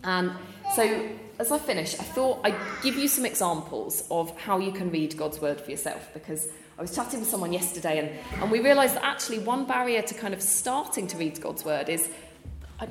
And 0.02 0.33
so, 0.75 1.09
as 1.38 1.50
I 1.50 1.59
finish, 1.59 1.94
I 1.99 2.02
thought 2.02 2.40
I'd 2.44 2.56
give 2.83 2.97
you 2.97 3.09
some 3.09 3.25
examples 3.25 4.06
of 4.11 4.38
how 4.38 4.59
you 4.59 4.71
can 4.73 4.90
read 4.90 5.16
God's 5.16 5.40
word 5.40 5.61
for 5.61 5.71
yourself 5.71 6.11
because 6.12 6.49
I 6.76 6.83
was 6.83 6.94
chatting 6.94 7.21
with 7.21 7.28
someone 7.28 7.52
yesterday, 7.52 8.00
and, 8.00 8.42
and 8.42 8.50
we 8.50 8.61
realised 8.61 8.97
that 8.97 9.04
actually 9.04 9.38
one 9.38 9.64
barrier 9.64 10.02
to 10.02 10.14
kind 10.14 10.35
of 10.35 10.42
starting 10.42 11.06
to 11.06 11.16
read 11.16 11.40
God's 11.40 11.64
word 11.64 11.88
is 11.88 12.11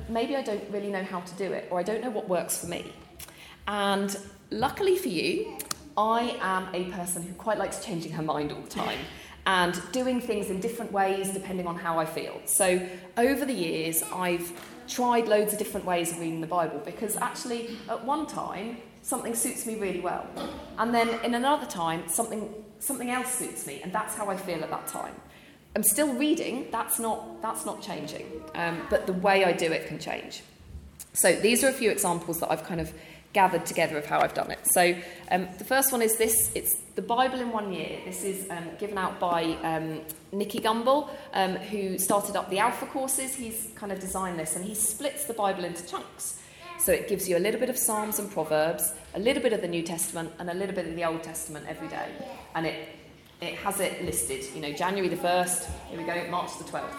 maybe 0.08 0.36
I 0.36 0.42
don't 0.42 0.68
really 0.70 0.90
know 0.90 1.04
how 1.04 1.20
to 1.20 1.34
do 1.34 1.52
it, 1.52 1.68
or 1.70 1.78
I 1.78 1.82
don't 1.82 2.02
know 2.02 2.10
what 2.10 2.28
works 2.28 2.58
for 2.58 2.66
me. 2.66 2.92
And 3.66 4.16
luckily 4.50 4.96
for 4.96 5.08
you, 5.08 5.58
I 5.96 6.36
am 6.40 6.68
a 6.74 6.90
person 6.90 7.22
who 7.22 7.32
quite 7.34 7.58
likes 7.58 7.84
changing 7.84 8.12
her 8.12 8.22
mind 8.22 8.52
all 8.52 8.60
the 8.60 8.70
time 8.70 8.98
and 9.46 9.80
doing 9.92 10.20
things 10.20 10.50
in 10.50 10.60
different 10.60 10.90
ways 10.92 11.30
depending 11.30 11.66
on 11.66 11.76
how 11.76 11.98
I 11.98 12.06
feel. 12.06 12.40
So 12.46 12.86
over 13.16 13.44
the 13.44 13.52
years, 13.52 14.02
I've 14.12 14.52
tried 14.88 15.28
loads 15.28 15.52
of 15.52 15.58
different 15.58 15.86
ways 15.86 16.12
of 16.12 16.18
reading 16.18 16.40
the 16.40 16.46
Bible 16.46 16.80
because 16.84 17.16
actually, 17.16 17.78
at 17.88 18.04
one 18.04 18.26
time, 18.26 18.78
something 19.02 19.34
suits 19.34 19.66
me 19.66 19.76
really 19.76 20.00
well. 20.00 20.26
And 20.78 20.94
then 20.94 21.08
in 21.24 21.34
another 21.34 21.66
time, 21.66 22.08
something, 22.08 22.52
something 22.78 23.10
else 23.10 23.32
suits 23.34 23.66
me, 23.66 23.80
and 23.82 23.92
that's 23.92 24.14
how 24.14 24.28
I 24.28 24.36
feel 24.36 24.62
at 24.62 24.70
that 24.70 24.86
time. 24.86 25.14
I'm 25.76 25.82
still 25.82 26.14
reading, 26.14 26.68
that's 26.70 26.98
not, 26.98 27.42
that's 27.42 27.66
not 27.66 27.82
changing, 27.82 28.26
um, 28.54 28.82
but 28.90 29.06
the 29.06 29.12
way 29.12 29.44
I 29.44 29.52
do 29.52 29.72
it 29.72 29.88
can 29.88 29.98
change. 29.98 30.42
So 31.14 31.34
these 31.34 31.64
are 31.64 31.68
a 31.68 31.72
few 31.72 31.90
examples 31.90 32.40
that 32.40 32.50
I've 32.50 32.64
kind 32.64 32.80
of 32.80 32.92
gathered 33.32 33.66
together 33.66 33.98
of 33.98 34.06
how 34.06 34.20
I've 34.20 34.34
done 34.34 34.50
it. 34.50 34.60
So 34.72 34.94
um, 35.30 35.48
the 35.58 35.64
first 35.64 35.92
one 35.92 36.00
is 36.00 36.16
this 36.16 36.52
it's 36.54 36.76
the 36.94 37.02
Bible 37.02 37.40
in 37.40 37.50
one 37.50 37.72
year. 37.72 37.98
This 38.04 38.22
is 38.22 38.48
um, 38.50 38.68
given 38.78 38.96
out 38.96 39.18
by 39.18 39.42
um, 39.62 40.00
Nicky 40.32 40.60
Gumbel, 40.60 41.10
um, 41.32 41.56
who 41.56 41.98
started 41.98 42.36
up 42.36 42.48
the 42.50 42.60
Alpha 42.60 42.86
courses. 42.86 43.34
He's 43.34 43.70
kind 43.74 43.92
of 43.92 43.98
designed 43.98 44.38
this 44.38 44.56
and 44.56 44.64
he 44.64 44.74
splits 44.74 45.24
the 45.24 45.34
Bible 45.34 45.64
into 45.64 45.86
chunks. 45.86 46.40
So 46.78 46.92
it 46.92 47.08
gives 47.08 47.28
you 47.28 47.36
a 47.36 47.38
little 47.38 47.60
bit 47.60 47.70
of 47.70 47.78
Psalms 47.78 48.18
and 48.18 48.30
Proverbs, 48.30 48.92
a 49.14 49.18
little 49.18 49.42
bit 49.42 49.52
of 49.52 49.60
the 49.60 49.68
New 49.68 49.82
Testament, 49.82 50.32
and 50.38 50.50
a 50.50 50.54
little 50.54 50.74
bit 50.74 50.86
of 50.86 50.94
the 50.94 51.04
Old 51.04 51.22
Testament 51.22 51.66
every 51.68 51.88
day. 51.88 52.08
And 52.54 52.66
it, 52.66 52.88
it 53.44 53.54
has 53.56 53.80
it 53.80 54.04
listed, 54.04 54.44
you 54.54 54.60
know, 54.60 54.72
January 54.72 55.08
the 55.08 55.16
1st, 55.16 55.70
here 55.88 55.98
we 55.98 56.04
go, 56.04 56.30
March 56.30 56.56
the 56.58 56.64
12th. 56.64 56.96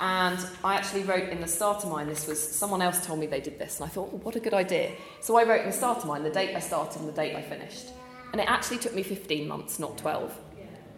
And 0.00 0.38
I 0.62 0.76
actually 0.76 1.02
wrote 1.02 1.28
in 1.28 1.40
the 1.40 1.48
starter 1.48 1.88
mine, 1.88 2.06
this 2.06 2.26
was 2.26 2.40
someone 2.40 2.80
else 2.80 3.04
told 3.04 3.18
me 3.18 3.26
they 3.26 3.40
did 3.40 3.58
this, 3.58 3.80
and 3.80 3.86
I 3.86 3.92
thought, 3.92 4.10
oh, 4.12 4.18
what 4.18 4.36
a 4.36 4.40
good 4.40 4.54
idea. 4.54 4.92
So 5.20 5.36
I 5.36 5.44
wrote 5.44 5.62
in 5.62 5.66
the 5.66 5.76
starter 5.76 6.06
mine 6.06 6.22
the 6.22 6.30
date 6.30 6.54
I 6.54 6.60
started 6.60 7.00
and 7.00 7.08
the 7.08 7.12
date 7.12 7.34
I 7.34 7.42
finished. 7.42 7.86
And 8.32 8.40
it 8.40 8.48
actually 8.48 8.78
took 8.78 8.94
me 8.94 9.02
15 9.02 9.48
months, 9.48 9.78
not 9.78 9.98
12. 9.98 10.38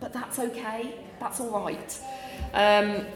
But 0.01 0.13
that's 0.13 0.39
okay, 0.39 0.95
that's 1.19 1.41
all 1.41 1.51
right. 1.65 2.01
Um, 2.53 3.07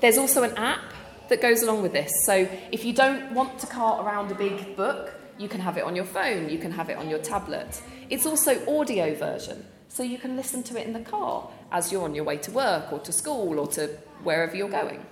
there's 0.00 0.18
also 0.18 0.42
an 0.42 0.56
app 0.56 0.92
that 1.28 1.40
goes 1.40 1.62
along 1.62 1.82
with 1.82 1.92
this. 1.92 2.10
So 2.24 2.48
if 2.72 2.84
you 2.84 2.92
don't 2.92 3.32
want 3.32 3.58
to 3.60 3.66
cart 3.66 4.04
around 4.04 4.30
a 4.32 4.34
big 4.34 4.76
book, 4.76 5.14
you 5.38 5.48
can 5.48 5.60
have 5.60 5.76
it 5.76 5.84
on 5.84 5.94
your 5.94 6.04
phone, 6.04 6.48
you 6.48 6.58
can 6.58 6.72
have 6.72 6.90
it 6.90 6.96
on 6.96 7.08
your 7.08 7.18
tablet. 7.18 7.80
It's 8.10 8.26
also 8.26 8.80
audio 8.80 9.14
version, 9.14 9.64
so 9.88 10.02
you 10.02 10.18
can 10.18 10.36
listen 10.36 10.62
to 10.64 10.80
it 10.80 10.86
in 10.86 10.92
the 10.92 11.00
car 11.00 11.48
as 11.72 11.90
you're 11.90 12.04
on 12.04 12.14
your 12.14 12.24
way 12.24 12.36
to 12.36 12.50
work 12.50 12.92
or 12.92 12.98
to 13.00 13.12
school 13.12 13.58
or 13.58 13.66
to 13.68 13.88
wherever 14.22 14.54
you're 14.54 14.68
going. 14.68 15.04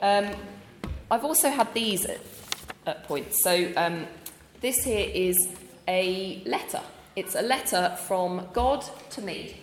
Um, 0.00 0.30
I've 1.10 1.24
also 1.24 1.50
had 1.50 1.72
these 1.74 2.04
at, 2.04 2.20
at 2.86 3.04
points. 3.04 3.42
So 3.42 3.72
um, 3.76 4.06
this 4.60 4.84
here 4.84 5.10
is 5.12 5.36
a 5.86 6.42
letter. 6.44 6.82
It's 7.16 7.34
a 7.34 7.42
letter 7.42 7.96
from 8.06 8.48
God 8.52 8.84
to 9.10 9.22
me. 9.22 9.56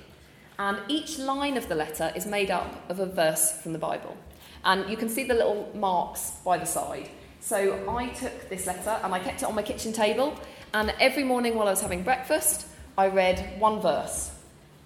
And 0.58 0.80
each 0.88 1.20
line 1.20 1.58
of 1.58 1.68
the 1.68 1.76
letter 1.76 2.12
is 2.16 2.26
made 2.26 2.50
up 2.50 2.90
of 2.90 3.00
a 3.00 3.06
verse 3.06 3.52
from 3.62 3.74
the 3.74 3.80
Bible. 3.80 4.18
And 4.64 4.90
you 4.90 4.98
can 4.98 5.10
see 5.10 5.24
the 5.24 5.34
little 5.34 5.70
marks 5.76 6.32
by 6.44 6.58
the 6.58 6.66
side. 6.66 7.10
So 7.40 7.88
I 7.88 8.08
took 8.08 8.50
this 8.50 8.66
letter 8.66 9.00
and 9.04 9.14
I 9.14 9.20
kept 9.20 9.44
it 9.44 9.46
on 9.46 9.54
my 9.54 9.62
kitchen 9.62 9.94
table. 9.94 10.40
And 10.74 10.94
every 11.00 11.24
morning 11.24 11.56
while 11.56 11.68
I 11.68 11.72
was 11.72 11.82
having 11.82 12.04
breakfast, 12.04 12.68
I 12.98 13.08
read 13.08 13.60
one 13.60 13.82
verse. 13.82 14.32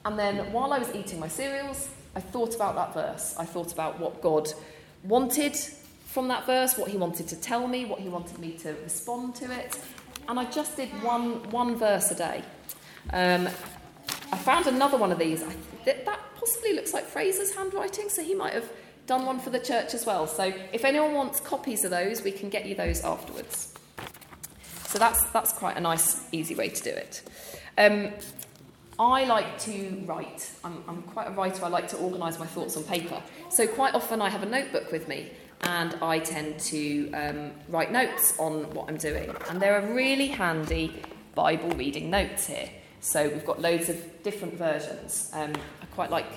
And 0.06 0.18
then 0.18 0.52
while 0.52 0.74
I 0.74 0.80
was 0.80 0.94
eating 0.96 1.20
my 1.20 1.28
cereals, 1.28 1.90
I 2.16 2.22
thought 2.22 2.56
about 2.56 2.76
that 2.76 2.94
verse. 2.94 3.36
I 3.38 3.46
thought 3.46 3.72
about 3.72 4.00
what 4.00 4.22
God 4.22 4.50
wanted 5.04 5.56
from 6.06 6.28
that 6.30 6.46
verse, 6.46 6.78
what 6.78 6.90
he 6.90 6.98
wanted 6.98 7.28
to 7.28 7.36
tell 7.36 7.68
me, 7.68 7.86
what 7.86 8.00
he 8.00 8.10
wanted 8.10 8.40
me 8.40 8.54
to 8.60 8.74
respond 8.84 9.36
to 9.36 9.52
it. 9.52 9.80
And 10.28 10.40
I 10.40 10.46
just 10.50 10.76
did 10.76 10.90
one, 11.04 11.50
one 11.52 11.76
verse 11.76 12.12
a 12.12 12.16
day. 12.16 12.44
Um, 13.12 13.48
I 14.32 14.38
found 14.38 14.68
another 14.68 14.98
one 14.98 15.12
of 15.12 15.20
these. 15.20 15.44
That 15.86 16.20
possibly 16.36 16.74
looks 16.74 16.94
like 16.94 17.06
Fraser's 17.06 17.54
handwriting, 17.54 18.10
so 18.10 18.24
he 18.24 18.34
might 18.34 18.54
have 18.54 18.70
done 19.08 19.26
one 19.26 19.40
for 19.40 19.50
the 19.50 19.60
church 19.60 19.94
as 19.94 20.06
well. 20.06 20.28
So 20.28 20.54
if 20.72 20.86
anyone 20.86 21.14
wants 21.14 21.40
copies 21.40 21.84
of 21.84 21.92
those, 21.92 22.24
we 22.24 22.32
can 22.32 22.50
get 22.50 22.66
you 22.66 22.76
those 22.76 23.04
afterwards. 23.04 23.74
So 24.88 24.98
that's, 24.98 25.24
that's 25.32 25.54
quite 25.54 25.78
a 25.78 25.80
nice, 25.80 26.28
easy 26.32 26.56
way 26.56 26.70
to 26.70 26.84
do 26.84 26.90
it. 26.90 27.22
Um, 27.78 28.14
I 29.00 29.24
like 29.26 29.58
to 29.60 30.04
write. 30.06 30.52
I'm, 30.64 30.84
I'm 30.88 31.02
quite 31.04 31.28
a 31.28 31.32
writer. 31.32 31.64
I 31.64 31.70
like 31.70 31.88
to 31.90 31.98
organise 31.98 32.38
my 32.38 32.46
thoughts 32.46 32.76
on 32.76 32.84
paper. 32.84 33.22
So 33.50 33.66
quite 33.66 33.96
often 33.96 34.22
I 34.22 34.30
have 34.30 34.44
a 34.44 34.46
notebook 34.46 34.92
with 34.92 35.08
me 35.08 35.32
and 35.62 35.96
I 36.02 36.20
tend 36.20 36.60
to 36.60 37.12
um, 37.14 37.52
write 37.70 37.92
notes 37.92 38.38
on 38.38 38.70
what 38.74 38.90
I'm 38.90 38.98
doing. 38.98 39.34
And 39.50 39.62
there 39.62 39.80
are 39.80 39.94
really 39.94 40.28
handy 40.28 41.02
Bible 41.34 41.70
reading 41.72 42.10
notes 42.10 42.48
here. 42.48 42.70
So 43.00 43.30
we've 43.30 43.46
got 43.46 43.62
loads 43.62 43.88
of 43.88 44.24
different 44.24 44.56
versions. 44.56 45.30
Um, 45.34 45.54
I 45.82 45.86
quite 45.96 46.12
like 46.12 46.28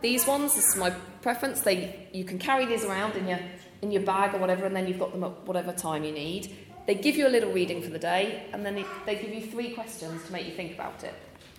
these 0.00 0.26
ones. 0.26 0.54
This 0.54 0.68
is 0.68 0.76
my 0.76 0.90
preference. 1.20 1.60
They 1.60 2.08
you 2.12 2.24
can 2.24 2.38
carry 2.38 2.64
these 2.64 2.84
around 2.84 3.16
in 3.16 3.28
your 3.28 3.40
in 3.82 3.90
your 3.90 4.02
bag 4.02 4.34
or 4.34 4.38
whatever, 4.38 4.64
and 4.64 4.74
then 4.74 4.88
you've 4.88 4.98
got 4.98 5.12
them 5.12 5.24
at 5.24 5.46
whatever 5.46 5.72
time 5.72 6.04
you 6.04 6.12
need. 6.12 6.56
They 6.88 6.94
give 6.94 7.16
you 7.16 7.26
a 7.26 7.28
little 7.28 7.52
reading 7.52 7.82
for 7.82 7.90
the 7.90 7.98
day, 7.98 8.44
and 8.54 8.64
then 8.64 8.82
they, 9.04 9.14
give 9.16 9.28
you 9.28 9.42
three 9.42 9.74
questions 9.74 10.24
to 10.24 10.32
make 10.32 10.46
you 10.46 10.52
think 10.52 10.72
about 10.72 11.04
it. 11.04 11.12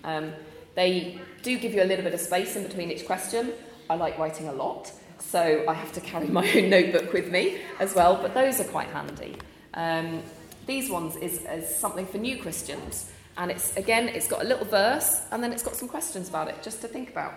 Um, 0.03 0.33
they 0.74 1.19
do 1.43 1.59
give 1.59 1.71
you 1.71 1.83
a 1.83 1.86
little 1.86 2.03
bit 2.03 2.15
of 2.15 2.19
space 2.19 2.55
in 2.55 2.63
between 2.63 2.89
each 2.89 3.05
question. 3.05 3.51
I 3.91 3.93
like 3.93 4.17
writing 4.17 4.48
a 4.48 4.53
lot, 4.53 4.91
so 5.19 5.65
I 5.69 5.75
have 5.75 5.93
to 5.93 6.01
carry 6.01 6.25
my 6.39 6.51
own 6.55 6.71
notebook 6.71 7.13
with 7.13 7.29
me 7.31 7.59
as 7.79 7.93
well, 7.93 8.19
but 8.19 8.33
those 8.33 8.59
are 8.59 8.63
quite 8.63 8.88
handy. 8.88 9.36
Um, 9.75 10.24
these 10.65 10.89
ones 10.89 11.15
is, 11.17 11.45
is 11.45 11.75
something 11.75 12.07
for 12.07 12.17
new 12.17 12.41
Christians, 12.41 13.12
and 13.38 13.51
it's 13.51 13.77
again, 13.77 14.07
it's 14.07 14.27
got 14.27 14.43
a 14.43 14.48
little 14.48 14.65
verse, 14.65 15.21
and 15.31 15.43
then 15.43 15.53
it's 15.53 15.62
got 15.62 15.75
some 15.75 15.89
questions 15.89 16.27
about 16.27 16.48
it 16.48 16.63
just 16.63 16.81
to 16.81 16.88
think 16.88 17.12
about. 17.12 17.36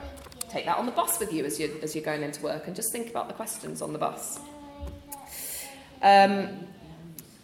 Take 0.49 0.65
that 0.65 0.79
on 0.79 0.87
the 0.87 0.93
bus 0.93 1.21
with 1.21 1.31
you 1.31 1.45
as, 1.45 1.61
you, 1.61 1.79
as 1.83 1.95
you're 1.95 2.03
going 2.03 2.23
into 2.23 2.43
work, 2.43 2.69
and 2.69 2.75
just 2.75 2.91
think 2.91 3.11
about 3.11 3.29
the 3.29 3.35
questions 3.35 3.83
on 3.83 3.93
the 3.93 3.99
bus. 3.99 4.41
Um, 6.01 6.67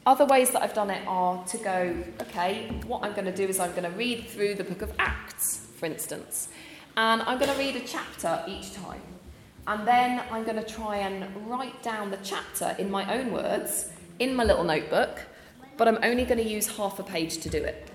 other 0.08 0.24
ways 0.24 0.50
that 0.50 0.62
I've 0.62 0.74
done 0.74 0.90
it 0.90 1.06
are 1.06 1.44
to 1.44 1.58
go, 1.58 1.94
okay, 2.22 2.68
what 2.86 3.04
I'm 3.04 3.12
going 3.12 3.26
to 3.26 3.36
do 3.36 3.44
is 3.44 3.60
I'm 3.60 3.70
going 3.70 3.84
to 3.84 3.90
read 3.90 4.26
through 4.26 4.54
the 4.54 4.64
book 4.64 4.82
of 4.82 4.90
Acts 4.98 5.68
for 5.78 5.86
instance. 5.86 6.48
And 6.96 7.22
I'm 7.22 7.38
going 7.38 7.52
to 7.52 7.58
read 7.58 7.76
a 7.76 7.86
chapter 7.86 8.42
each 8.48 8.74
time. 8.74 9.00
And 9.66 9.86
then 9.86 10.22
I'm 10.30 10.44
going 10.44 10.56
to 10.56 10.64
try 10.64 10.96
and 10.96 11.48
write 11.48 11.82
down 11.82 12.10
the 12.10 12.18
chapter 12.22 12.74
in 12.78 12.90
my 12.90 13.14
own 13.14 13.32
words 13.32 13.90
in 14.18 14.34
my 14.34 14.42
little 14.42 14.64
notebook, 14.64 15.20
but 15.76 15.86
I'm 15.86 15.98
only 16.02 16.24
going 16.24 16.38
to 16.38 16.48
use 16.48 16.66
half 16.66 16.98
a 16.98 17.04
page 17.04 17.38
to 17.38 17.48
do 17.48 17.62
it. 17.62 17.88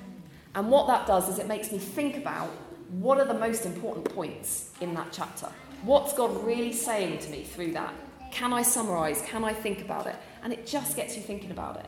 And 0.56 0.70
what 0.70 0.88
that 0.88 1.06
does 1.06 1.28
is 1.28 1.40
it 1.40 1.48
makes 1.48 1.72
me 1.72 1.80
think 1.80 2.16
about 2.16 2.50
what 2.92 3.18
are 3.18 3.26
the 3.26 3.34
most 3.34 3.66
important 3.66 4.14
points 4.16 4.72
in 4.80 4.94
that 4.94 5.08
chapter? 5.12 5.50
What's 5.82 6.14
God 6.14 6.46
really 6.46 6.72
saying 6.72 7.18
to 7.20 7.30
me 7.30 7.44
through 7.44 7.74
that? 7.74 7.94
Can 8.32 8.54
I 8.54 8.62
summarize? 8.62 9.22
Can 9.24 9.44
I 9.44 9.52
think 9.52 9.82
about 9.82 10.08
it? 10.08 10.16
And 10.44 10.54
it 10.54 10.66
just 10.66 10.96
gets 10.96 11.18
you 11.18 11.22
thinking 11.22 11.52
about 11.52 11.78
it. 11.78 11.88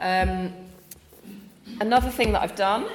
Um, 0.00 0.52
another 1.80 2.10
thing 2.10 2.32
that 2.32 2.42
I've 2.42 2.56
done 2.56 2.86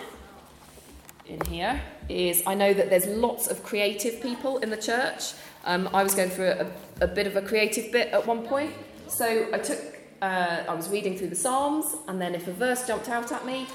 in 1.25 1.41
here 1.41 1.82
is 2.10 2.41
I 2.46 2.56
know 2.56 2.74
that 2.74 2.89
there's 2.89 3.06
lots 3.06 3.48
of 3.48 3.63
creative 3.63 4.22
people 4.22 4.58
in 4.60 4.70
the 4.70 4.77
church. 4.77 5.34
Um, 5.65 5.89
I 5.94 6.03
was 6.03 6.15
going 6.15 6.29
through 6.29 6.50
a, 6.50 6.72
a, 7.01 7.08
bit 7.08 7.27
of 7.27 7.36
a 7.36 7.41
creative 7.41 7.91
bit 7.91 8.10
at 8.10 8.25
one 8.25 8.46
point. 8.46 8.74
So 9.08 9.48
I 9.53 9.60
took, 9.60 9.79
uh, 10.22 10.63
I 10.68 10.74
was 10.74 10.89
reading 10.89 11.18
through 11.18 11.29
the 11.29 11.36
Psalms, 11.36 11.96
and 12.08 12.20
then 12.20 12.34
if 12.34 12.48
a 12.48 12.53
verse 12.53 12.88
jumped 12.88 13.10
out 13.10 13.32
at 13.32 13.46
me, 13.46 13.68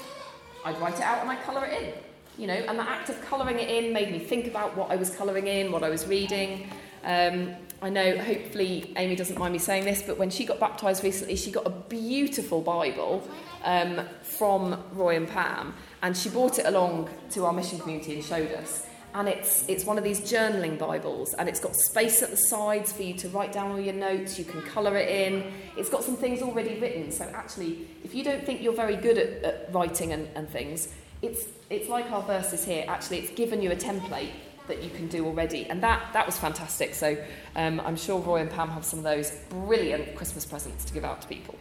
I'd 0.65 0.79
write 0.79 0.95
it 0.95 1.01
out 1.01 1.21
and 1.21 1.29
I'd 1.29 1.43
colour 1.43 1.65
it 1.65 1.81
in. 1.81 1.93
You 2.37 2.47
know, 2.47 2.53
and 2.53 2.77
the 2.77 2.87
act 2.89 3.09
of 3.09 3.21
colouring 3.21 3.59
it 3.59 3.69
in 3.69 3.93
made 3.93 4.11
me 4.11 4.19
think 4.19 4.47
about 4.47 4.75
what 4.75 4.91
I 4.91 4.97
was 4.97 5.15
colouring 5.15 5.47
in, 5.47 5.71
what 5.71 5.83
I 5.83 5.89
was 5.89 6.05
reading. 6.05 6.69
Um, 7.03 7.55
I 7.81 7.89
know, 7.89 8.17
hopefully, 8.17 8.93
Amy 8.95 9.15
doesn't 9.15 9.37
mind 9.37 9.53
me 9.53 9.59
saying 9.59 9.83
this, 9.83 10.01
but 10.01 10.17
when 10.17 10.29
she 10.29 10.45
got 10.45 10.59
baptised 10.59 11.03
recently, 11.03 11.35
she 11.35 11.51
got 11.51 11.67
a 11.67 11.69
beautiful 11.69 12.61
Bible 12.61 13.27
um, 13.63 14.01
from 14.23 14.81
Roy 14.93 15.17
and 15.17 15.27
Pam, 15.27 15.73
and 16.01 16.15
she 16.15 16.29
brought 16.29 16.57
it 16.57 16.65
along 16.65 17.09
to 17.31 17.45
our 17.45 17.53
mission 17.53 17.79
community 17.79 18.15
and 18.15 18.23
showed 18.23 18.51
us. 18.53 18.85
And 19.13 19.29
it's, 19.29 19.67
it's 19.69 19.85
one 19.85 19.97
of 19.97 20.03
these 20.03 20.21
journaling 20.21 20.77
Bibles, 20.77 21.33
and 21.35 21.47
it's 21.47 21.59
got 21.59 21.75
space 21.75 22.21
at 22.21 22.31
the 22.31 22.37
sides 22.37 22.91
for 22.91 23.03
you 23.03 23.13
to 23.15 23.29
write 23.29 23.51
down 23.51 23.71
all 23.71 23.79
your 23.79 23.93
notes. 23.93 24.39
You 24.39 24.45
can 24.45 24.61
colour 24.61 24.97
it 24.97 25.09
in. 25.09 25.51
It's 25.77 25.89
got 25.89 26.03
some 26.03 26.17
things 26.17 26.41
already 26.41 26.79
written. 26.79 27.11
So, 27.11 27.25
actually, 27.33 27.87
if 28.03 28.15
you 28.15 28.23
don't 28.23 28.45
think 28.45 28.61
you're 28.61 28.73
very 28.73 28.95
good 28.95 29.17
at, 29.17 29.43
at 29.43 29.73
writing 29.73 30.11
and, 30.11 30.27
and 30.35 30.49
things, 30.49 30.93
it's, 31.21 31.45
it's 31.69 31.87
like 31.87 32.11
our 32.11 32.23
verses 32.23 32.65
here. 32.65 32.85
Actually, 32.87 33.19
it's 33.19 33.31
given 33.31 33.61
you 33.61 33.71
a 33.71 33.75
template 33.75 34.31
that 34.67 34.83
you 34.83 34.89
can 34.89 35.07
do 35.07 35.25
already. 35.25 35.65
And 35.69 35.81
that, 35.83 36.11
that 36.13 36.25
was 36.25 36.37
fantastic. 36.37 36.95
So 36.95 37.17
um, 37.55 37.79
I'm 37.81 37.95
sure 37.95 38.19
Roy 38.19 38.41
and 38.41 38.49
Pam 38.49 38.69
have 38.69 38.85
some 38.85 38.99
of 38.99 39.03
those 39.03 39.31
brilliant 39.49 40.15
Christmas 40.15 40.45
presents 40.45 40.85
to 40.85 40.93
give 40.93 41.03
out 41.03 41.21
to 41.21 41.27
people. 41.27 41.55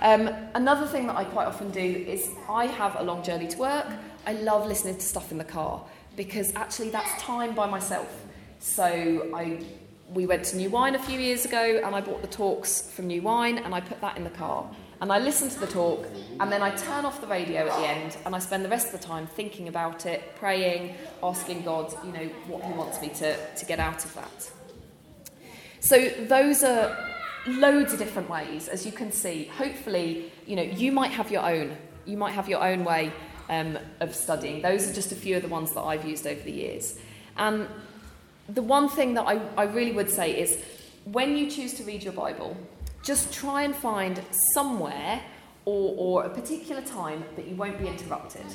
Um, 0.00 0.28
another 0.54 0.86
thing 0.86 1.06
that 1.06 1.16
I 1.16 1.24
quite 1.24 1.46
often 1.46 1.70
do 1.70 1.80
is 1.80 2.30
I 2.48 2.66
have 2.66 2.96
a 2.98 3.02
long 3.02 3.22
journey 3.22 3.46
to 3.48 3.58
work. 3.58 3.86
I 4.26 4.32
love 4.32 4.66
listening 4.66 4.96
to 4.96 5.00
stuff 5.00 5.30
in 5.30 5.38
the 5.38 5.44
car 5.44 5.84
because 6.16 6.52
actually 6.56 6.90
that's 6.90 7.22
time 7.22 7.54
by 7.54 7.68
myself. 7.68 8.24
So 8.58 9.30
I 9.34 9.64
we 10.12 10.26
went 10.26 10.44
to 10.44 10.56
New 10.56 10.68
Wine 10.68 10.94
a 10.94 10.98
few 10.98 11.18
years 11.18 11.44
ago 11.44 11.80
and 11.84 11.94
I 11.94 12.00
bought 12.00 12.20
the 12.20 12.28
talks 12.28 12.90
from 12.90 13.06
New 13.06 13.22
Wine 13.22 13.58
and 13.58 13.74
I 13.74 13.80
put 13.80 14.00
that 14.00 14.16
in 14.16 14.24
the 14.24 14.30
car. 14.30 14.68
And 15.02 15.12
I 15.12 15.18
listen 15.18 15.50
to 15.50 15.58
the 15.58 15.66
talk 15.66 16.06
and 16.38 16.52
then 16.52 16.62
I 16.62 16.70
turn 16.76 17.04
off 17.04 17.20
the 17.20 17.26
radio 17.26 17.66
at 17.66 17.76
the 17.76 17.88
end 17.88 18.16
and 18.24 18.36
I 18.36 18.38
spend 18.38 18.64
the 18.64 18.68
rest 18.68 18.94
of 18.94 19.00
the 19.00 19.04
time 19.04 19.26
thinking 19.26 19.66
about 19.66 20.06
it, 20.06 20.36
praying, 20.36 20.94
asking 21.24 21.62
God, 21.62 21.92
you 22.04 22.12
know, 22.12 22.30
what 22.46 22.62
He 22.62 22.72
wants 22.72 23.02
me 23.02 23.08
to, 23.08 23.36
to 23.56 23.66
get 23.66 23.80
out 23.80 24.04
of 24.04 24.14
that. 24.14 24.50
So 25.80 26.08
those 26.28 26.62
are 26.62 26.96
loads 27.48 27.92
of 27.92 27.98
different 27.98 28.30
ways, 28.30 28.68
as 28.68 28.86
you 28.86 28.92
can 28.92 29.10
see. 29.10 29.46
Hopefully, 29.56 30.30
you 30.46 30.54
know, 30.54 30.62
you 30.62 30.92
might 30.92 31.10
have 31.10 31.32
your 31.32 31.44
own. 31.44 31.76
You 32.06 32.16
might 32.16 32.32
have 32.34 32.48
your 32.48 32.62
own 32.62 32.84
way 32.84 33.12
um, 33.48 33.80
of 33.98 34.14
studying. 34.14 34.62
Those 34.62 34.88
are 34.88 34.94
just 34.94 35.10
a 35.10 35.16
few 35.16 35.34
of 35.34 35.42
the 35.42 35.48
ones 35.48 35.72
that 35.72 35.82
I've 35.82 36.06
used 36.06 36.28
over 36.28 36.42
the 36.42 36.52
years. 36.52 36.96
And 37.36 37.66
the 38.48 38.62
one 38.62 38.88
thing 38.88 39.14
that 39.14 39.24
I, 39.24 39.40
I 39.56 39.64
really 39.64 39.92
would 39.92 40.10
say 40.10 40.40
is 40.40 40.62
when 41.06 41.36
you 41.36 41.50
choose 41.50 41.74
to 41.74 41.82
read 41.82 42.04
your 42.04 42.12
Bible, 42.12 42.56
just 43.02 43.32
try 43.32 43.62
and 43.62 43.74
find 43.74 44.20
somewhere 44.54 45.22
or, 45.64 45.94
or 45.96 46.24
a 46.24 46.30
particular 46.30 46.82
time 46.82 47.24
that 47.36 47.46
you 47.46 47.54
won't 47.54 47.78
be 47.78 47.86
interrupted. 47.86 48.46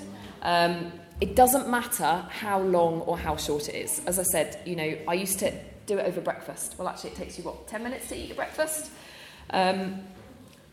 Um, 0.41 0.91
it 1.21 1.35
doesn't 1.35 1.69
matter 1.69 2.25
how 2.29 2.59
long 2.59 3.01
or 3.01 3.17
how 3.17 3.35
short 3.37 3.69
it 3.69 3.75
is. 3.75 4.01
As 4.05 4.19
I 4.19 4.23
said, 4.23 4.61
you 4.65 4.75
know, 4.75 4.97
I 5.07 5.13
used 5.13 5.39
to 5.39 5.51
do 5.85 5.97
it 5.97 6.05
over 6.05 6.21
breakfast. 6.21 6.75
Well, 6.77 6.87
actually, 6.87 7.11
it 7.11 7.15
takes 7.15 7.37
you, 7.37 7.43
what, 7.43 7.67
10 7.67 7.81
minutes 7.81 8.09
to 8.09 8.15
eat 8.15 8.27
your 8.27 8.35
breakfast? 8.35 8.91
Um, 9.49 10.01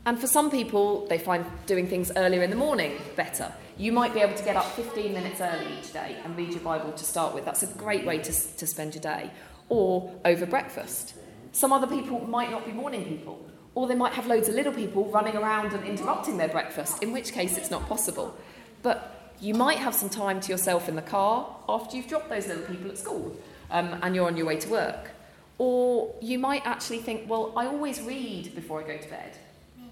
and 0.07 0.19
for 0.19 0.27
some 0.27 0.51
people, 0.51 1.07
they 1.07 1.19
find 1.19 1.47
doing 1.67 1.87
things 1.87 2.13
earlier 2.15 2.43
in 2.43 2.51
the 2.51 2.57
morning 2.57 2.93
better. 3.17 3.51
You 3.79 3.91
might 3.91 4.13
be 4.13 4.21
able 4.21 4.35
to 4.35 4.45
get 4.45 4.57
up 4.57 4.67
15 4.73 5.15
minutes 5.15 5.41
early 5.41 5.67
each 5.79 5.93
day 5.93 6.17
and 6.25 6.37
read 6.37 6.51
your 6.51 6.61
Bible 6.61 6.93
to 6.93 7.05
start 7.05 7.35
with. 7.35 7.45
That's 7.45 7.63
a 7.63 7.67
great 7.79 8.05
way 8.05 8.19
to, 8.19 8.33
to 8.33 8.67
spend 8.67 8.95
your 8.95 9.03
day. 9.03 9.31
Or 9.71 10.13
over 10.25 10.45
breakfast. 10.45 11.15
Some 11.53 11.73
other 11.73 11.87
people 11.87 12.21
might 12.27 12.51
not 12.51 12.67
be 12.67 12.73
morning 12.73 13.05
people, 13.05 13.49
or 13.75 13.87
they 13.89 13.95
might 13.95 14.13
have 14.13 14.27
loads 14.27 14.49
of 14.49 14.55
little 14.55 14.73
people 14.73 15.07
running 15.07 15.37
around 15.37 15.73
and 15.73 15.85
interrupting 15.85 16.37
their 16.37 16.49
breakfast, 16.49 17.03
in 17.03 17.13
which 17.13 17.33
case 17.33 17.57
it's 17.57 17.71
not 17.71 17.87
possible. 17.89 18.37
But 18.83 19.33
you 19.41 19.55
might 19.55 19.79
have 19.79 19.95
some 19.95 20.09
time 20.09 20.41
to 20.41 20.53
yourself 20.53 20.89
in 20.89 20.97
the 20.97 21.03
car 21.03 21.57
after 21.69 21.97
you've 21.97 22.09
dropped 22.09 22.29
those 22.29 22.47
little 22.47 22.65
people 22.65 22.91
at 22.91 22.99
school 22.99 23.37
um, 23.71 23.99
and 24.03 24.15
you're 24.15 24.27
on 24.27 24.37
your 24.37 24.47
way 24.47 24.57
to 24.57 24.69
work. 24.69 25.11
Or 25.59 26.15
you 26.21 26.39
might 26.39 26.65
actually 26.65 26.99
think, 26.99 27.29
well, 27.29 27.53
I 27.57 27.67
always 27.67 28.01
read 28.01 28.55
before 28.55 28.83
I 28.83 28.87
go 28.87 28.97
to 28.97 29.09
bed. 29.09 29.37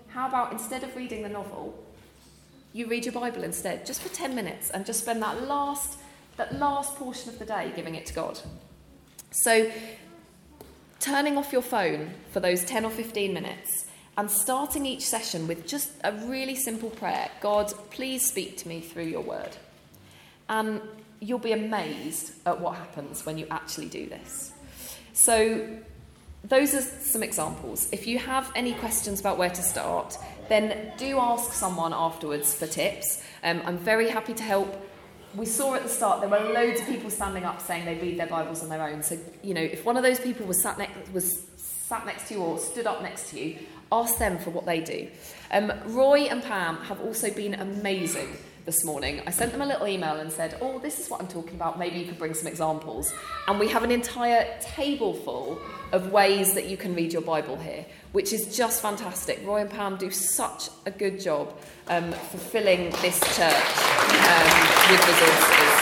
How 0.09 0.29
about 0.29 0.53
instead 0.53 0.85
of 0.85 0.95
reading 0.95 1.23
the 1.23 1.29
novel, 1.29 1.83
you 2.73 2.87
read 2.87 3.05
your 3.05 3.13
Bible 3.13 3.45
instead, 3.45 3.87
just 3.87 4.01
for 4.01 4.09
10 4.11 4.35
minutes, 4.35 4.71
and 4.71 4.85
just 4.85 5.01
spend 5.01 5.23
that 5.23 5.47
last, 5.47 5.99
that 6.37 6.59
last 6.59 6.97
portion 6.97 7.31
of 7.31 7.39
the 7.39 7.45
day 7.45 7.73
giving 7.75 7.95
it 7.95 8.07
to 8.07 8.15
God? 8.15 8.39
So, 9.31 9.71
turning 11.03 11.37
off 11.37 11.53
your 11.53 11.63
phone 11.63 12.11
for 12.31 12.41
those 12.41 12.65
10 12.65 12.85
or 12.85 12.91
15 12.91 13.35
minutes 13.35 13.87
and 14.17 14.31
starting 14.31 14.87
each 14.87 15.05
session 15.05 15.49
with 15.49 15.67
just 15.67 15.91
a 16.05 16.13
really 16.13 16.55
simple 16.55 16.91
prayer 16.91 17.29
God, 17.41 17.73
please 17.91 18.25
speak 18.25 18.57
to 18.59 18.69
me 18.69 18.81
through 18.81 19.05
your 19.05 19.23
word. 19.23 19.51
And 20.49 20.81
you'll 21.21 21.39
be 21.39 21.53
amazed 21.53 22.33
at 22.47 22.61
what 22.61 22.77
happens 22.77 23.27
when 23.27 23.37
you 23.37 23.47
actually 23.51 23.89
do 23.89 24.07
this. 24.07 24.53
So, 25.13 25.69
those 26.45 26.75
are 26.75 26.81
some 26.81 27.23
examples. 27.23 27.89
If 27.93 28.07
you 28.07 28.19
have 28.19 28.51
any 28.57 28.75
questions 28.75 29.21
about 29.21 29.39
where 29.39 29.51
to 29.51 29.63
start, 29.63 30.19
then 30.49 30.93
do 30.99 31.19
ask 31.21 31.53
someone 31.53 31.93
afterwards 31.93 32.53
for 32.53 32.67
tips. 32.67 33.23
Um, 33.45 33.63
I'm 33.65 33.79
very 33.79 34.11
happy 34.11 34.35
to 34.35 34.43
help. 34.43 34.89
We 35.35 35.47
saw 35.47 35.75
at 35.75 35.83
the 35.83 35.89
start 35.89 36.21
there 36.21 36.29
were 36.29 36.53
loads 36.53 36.81
of 36.81 36.87
people 36.87 37.09
standing 37.09 37.45
up 37.45 37.61
saying 37.61 37.85
they 37.85 37.95
read 37.95 38.19
their 38.19 38.27
Bibles 38.27 38.63
on 38.63 38.69
their 38.69 38.83
own. 38.83 39.03
So, 39.03 39.19
you 39.43 39.55
know, 39.55 39.63
if 39.63 39.85
one 39.85 39.97
of 39.97 40.03
those 40.03 40.21
people 40.21 40.47
was 40.47 40.63
sat, 40.63 40.79
ne- 40.79 40.91
was 41.13 41.47
sat 41.57 42.05
next 42.05 42.29
to 42.29 42.35
you 42.35 42.41
or 42.41 42.59
stood 42.59 42.87
up 42.87 43.03
next 43.03 43.31
to 43.31 43.41
you, 43.41 43.59
ask 43.91 44.19
them 44.19 44.39
for 44.39 44.51
what 44.51 44.67
they 44.67 44.81
do. 44.81 45.09
Um, 45.51 45.73
Roy 45.87 46.23
and 46.23 46.43
Pam 46.43 46.77
have 46.77 47.01
also 47.01 47.33
been 47.33 47.55
amazing 47.55 48.37
this 48.65 48.85
morning. 48.85 49.21
I 49.27 49.31
sent 49.31 49.53
them 49.53 49.61
a 49.61 49.67
little 49.67 49.87
email 49.87 50.17
and 50.17 50.31
said, 50.31 50.57
Oh, 50.61 50.79
this 50.79 51.01
is 51.01 51.09
what 51.09 51.21
I'm 51.21 51.29
talking 51.29 51.55
about. 51.55 51.79
Maybe 51.79 51.99
you 51.99 52.07
could 52.07 52.19
bring 52.19 52.35
some 52.35 52.47
examples. 52.47 53.13
And 53.49 53.59
we 53.59 53.69
have 53.69 53.83
an 53.83 53.91
entire 53.91 54.47
table 54.61 55.15
full 55.15 55.61
of 55.93 56.13
ways 56.13 56.55
that 56.55 56.67
you 56.67 56.77
can 56.77 56.95
read 56.95 57.13
your 57.13 57.23
Bible 57.23 57.57
here, 57.57 57.85
which 58.13 58.33
is 58.33 58.57
just 58.57 58.81
fantastic. 58.81 59.41
Roy 59.45 59.63
and 59.63 59.71
Pam 59.71 59.97
do 59.97 60.11
such 60.11 60.69
a 60.87 60.91
good 60.91 61.21
job 61.21 61.59
um, 61.89 62.13
fulfilling 62.13 62.91
this 63.03 63.19
church 63.37 63.53
um, 63.53 64.49
with 64.91 65.09
resources. 65.09 65.73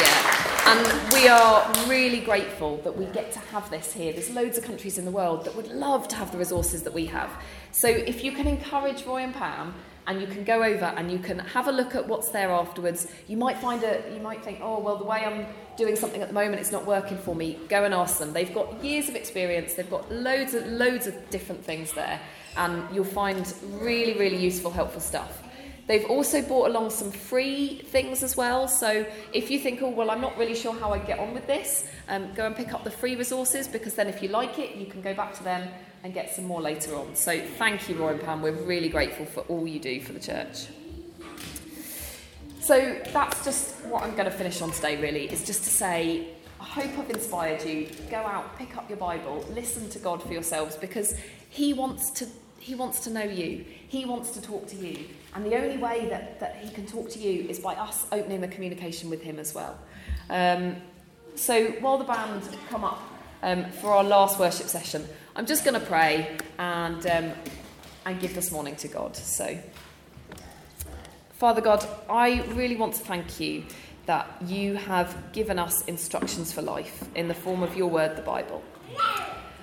Yeah. 0.00 0.34
And 0.66 1.12
we 1.12 1.28
are 1.28 1.70
really 1.88 2.20
grateful 2.20 2.78
that 2.78 2.96
we 2.96 3.04
get 3.06 3.32
to 3.32 3.38
have 3.38 3.68
this 3.70 3.92
here. 3.92 4.12
There's 4.12 4.30
loads 4.30 4.56
of 4.56 4.64
countries 4.64 4.96
in 4.96 5.04
the 5.04 5.10
world 5.10 5.44
that 5.44 5.54
would 5.54 5.68
love 5.68 6.08
to 6.08 6.16
have 6.16 6.32
the 6.32 6.38
resources 6.38 6.82
that 6.84 6.94
we 6.94 7.04
have. 7.06 7.30
So 7.70 7.88
if 7.88 8.24
you 8.24 8.32
can 8.32 8.46
encourage 8.46 9.04
Roy 9.04 9.18
and 9.18 9.34
Pam 9.34 9.74
and 10.06 10.20
you 10.20 10.26
can 10.26 10.44
go 10.44 10.62
over 10.62 10.84
and 10.84 11.10
you 11.10 11.18
can 11.18 11.38
have 11.38 11.68
a 11.68 11.72
look 11.72 11.94
at 11.94 12.06
what's 12.06 12.30
there 12.30 12.50
afterwards. 12.50 13.08
You 13.26 13.36
might 13.36 13.56
find 13.58 13.82
it, 13.82 14.12
you 14.12 14.20
might 14.20 14.44
think, 14.44 14.60
oh, 14.62 14.80
well, 14.80 14.96
the 14.96 15.04
way 15.04 15.24
I'm 15.24 15.46
doing 15.76 15.96
something 15.96 16.20
at 16.20 16.28
the 16.28 16.34
moment, 16.34 16.60
it's 16.60 16.72
not 16.72 16.86
working 16.86 17.18
for 17.18 17.34
me. 17.34 17.58
Go 17.68 17.84
and 17.84 17.94
ask 17.94 18.18
them. 18.18 18.32
They've 18.32 18.52
got 18.52 18.84
years 18.84 19.08
of 19.08 19.16
experience, 19.16 19.74
they've 19.74 19.90
got 19.90 20.10
loads 20.12 20.54
of, 20.54 20.66
loads 20.66 21.06
of 21.06 21.30
different 21.30 21.64
things 21.64 21.92
there, 21.92 22.20
and 22.56 22.82
you'll 22.94 23.04
find 23.04 23.52
really, 23.72 24.18
really 24.18 24.36
useful, 24.36 24.70
helpful 24.70 25.00
stuff. 25.00 25.42
They've 25.86 26.06
also 26.06 26.40
brought 26.40 26.70
along 26.70 26.90
some 26.90 27.10
free 27.10 27.82
things 27.86 28.22
as 28.22 28.36
well. 28.36 28.68
So 28.68 29.04
if 29.34 29.50
you 29.50 29.58
think, 29.58 29.82
oh, 29.82 29.90
well, 29.90 30.10
I'm 30.10 30.20
not 30.20 30.36
really 30.38 30.54
sure 30.54 30.72
how 30.72 30.92
I 30.92 30.98
get 30.98 31.18
on 31.18 31.34
with 31.34 31.46
this, 31.46 31.86
um, 32.08 32.32
go 32.34 32.46
and 32.46 32.56
pick 32.56 32.72
up 32.72 32.84
the 32.84 32.90
free 32.90 33.16
resources 33.16 33.68
because 33.68 33.94
then 33.94 34.08
if 34.08 34.22
you 34.22 34.30
like 34.30 34.58
it, 34.58 34.76
you 34.76 34.86
can 34.86 35.02
go 35.02 35.12
back 35.12 35.34
to 35.34 35.44
them 35.44 35.68
and 36.04 36.12
get 36.12 36.34
some 36.34 36.44
more 36.44 36.60
later 36.60 36.94
on. 36.94 37.16
So 37.16 37.40
thank 37.40 37.88
you, 37.88 37.96
Roy 37.96 38.10
and 38.10 38.20
Pam. 38.20 38.42
We're 38.42 38.52
really 38.52 38.90
grateful 38.90 39.24
for 39.24 39.40
all 39.40 39.66
you 39.66 39.80
do 39.80 40.00
for 40.00 40.12
the 40.12 40.20
church. 40.20 40.66
So 42.60 43.00
that's 43.12 43.44
just 43.44 43.74
what 43.86 44.04
I'm 44.04 44.12
going 44.12 44.26
to 44.26 44.30
finish 44.30 44.62
on 44.62 44.70
today, 44.70 45.00
really, 45.00 45.30
is 45.30 45.44
just 45.44 45.64
to 45.64 45.70
say, 45.70 46.28
I 46.60 46.64
hope 46.64 46.98
I've 46.98 47.10
inspired 47.10 47.64
you. 47.64 47.88
Go 48.10 48.18
out, 48.18 48.56
pick 48.58 48.76
up 48.76 48.88
your 48.88 48.98
Bible, 48.98 49.44
listen 49.50 49.88
to 49.90 49.98
God 49.98 50.22
for 50.22 50.32
yourselves 50.32 50.76
because 50.76 51.18
He 51.50 51.72
wants 51.72 52.10
to 52.12 52.28
he 52.64 52.74
wants 52.74 53.00
to 53.00 53.10
know 53.10 53.24
you. 53.24 53.62
He 53.88 54.06
wants 54.06 54.30
to 54.30 54.40
talk 54.40 54.66
to 54.68 54.76
you. 54.76 55.04
And 55.34 55.44
the 55.44 55.54
only 55.54 55.76
way 55.76 56.06
that, 56.08 56.40
that 56.40 56.56
he 56.56 56.70
can 56.70 56.86
talk 56.86 57.10
to 57.10 57.18
you 57.18 57.46
is 57.46 57.58
by 57.58 57.74
us 57.74 58.06
opening 58.10 58.40
the 58.40 58.48
communication 58.48 59.10
with 59.10 59.20
him 59.20 59.38
as 59.38 59.54
well. 59.54 59.78
Um, 60.30 60.76
so 61.34 61.66
while 61.82 61.98
the 61.98 62.04
band 62.04 62.42
come 62.70 62.82
up 62.82 63.02
um, 63.42 63.66
for 63.70 63.92
our 63.92 64.02
last 64.02 64.40
worship 64.40 64.68
session, 64.68 65.06
I'm 65.36 65.46
just 65.46 65.64
going 65.64 65.78
to 65.78 65.84
pray 65.84 66.36
and, 66.60 67.04
um, 67.08 67.32
and 68.06 68.20
give 68.20 68.36
this 68.36 68.52
morning 68.52 68.76
to 68.76 68.86
God. 68.86 69.16
So, 69.16 69.58
Father 71.32 71.60
God, 71.60 71.84
I 72.08 72.42
really 72.52 72.76
want 72.76 72.94
to 72.94 73.00
thank 73.00 73.40
you 73.40 73.64
that 74.06 74.28
you 74.46 74.74
have 74.74 75.32
given 75.32 75.58
us 75.58 75.84
instructions 75.86 76.52
for 76.52 76.62
life 76.62 77.08
in 77.16 77.26
the 77.26 77.34
form 77.34 77.64
of 77.64 77.76
your 77.76 77.88
word, 77.88 78.16
the 78.16 78.22
Bible. 78.22 78.62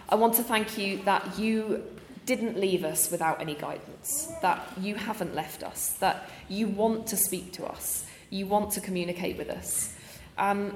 I 0.09 0.15
want 0.15 0.33
to 0.35 0.43
thank 0.43 0.77
you 0.77 1.03
that 1.03 1.39
you 1.39 1.85
didn't 2.25 2.59
leave 2.59 2.83
us 2.83 3.09
without 3.09 3.39
any 3.39 3.55
guidance, 3.55 4.29
that 4.41 4.61
you 4.77 4.95
haven't 4.95 5.35
left 5.35 5.63
us, 5.63 5.93
that 5.99 6.29
you 6.49 6.67
want 6.67 7.07
to 7.07 7.15
speak 7.15 7.53
to 7.53 7.65
us, 7.65 8.05
you 8.29 8.45
want 8.45 8.71
to 8.71 8.81
communicate 8.81 9.37
with 9.37 9.49
us. 9.49 9.95
Um, 10.37 10.75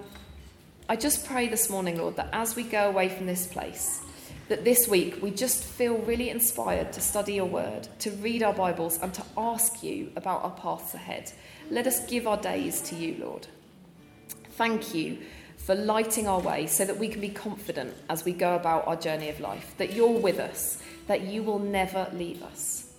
I 0.88 0.96
just 0.96 1.26
pray 1.26 1.50
this 1.50 1.70
morning, 1.70 1.98
Lord, 1.98 2.16
that 2.16 2.30
as 2.32 2.56
we 2.56 2.64
go 2.64 2.88
away 2.88 3.10
from 3.10 3.26
this 3.26 3.46
place, 3.46 4.05
that 4.48 4.64
this 4.64 4.88
week 4.88 5.22
we 5.22 5.32
just 5.32 5.64
feel 5.64 5.98
really 6.00 6.30
inspired 6.30 6.94
to 6.94 7.02
study 7.02 7.34
your 7.34 7.46
word, 7.46 7.88
to 8.00 8.12
read 8.12 8.44
our 8.44 8.54
Bibles, 8.54 9.00
and 9.00 9.14
to 9.14 9.24
ask 9.38 9.82
you 9.84 10.12
about 10.16 10.44
our 10.44 10.52
paths 10.52 10.94
ahead. 10.94 11.32
Let 11.72 11.88
us 11.88 12.06
give 12.08 12.28
our 12.28 12.38
days 12.38 12.82
to 12.82 12.96
you, 12.96 13.16
Lord. 13.20 13.48
Thank 14.52 14.94
you 14.94 15.18
for 15.58 15.74
lighting 15.74 16.28
our 16.28 16.40
way 16.40 16.68
so 16.68 16.86
that 16.86 16.98
we 16.98 17.08
can 17.08 17.22
be 17.22 17.30
confident 17.30 17.96
as 18.10 18.24
we 18.24 18.34
go 18.34 18.56
about 18.56 18.88
our 18.88 18.96
journey 18.96 19.30
of 19.30 19.40
life, 19.40 19.74
that 19.78 19.94
you're 19.94 20.20
with 20.20 20.40
us, 20.40 20.82
that 21.08 21.22
you 21.22 21.42
will 21.42 21.60
never 21.60 22.08
leave 22.14 22.44
us. 22.44 22.94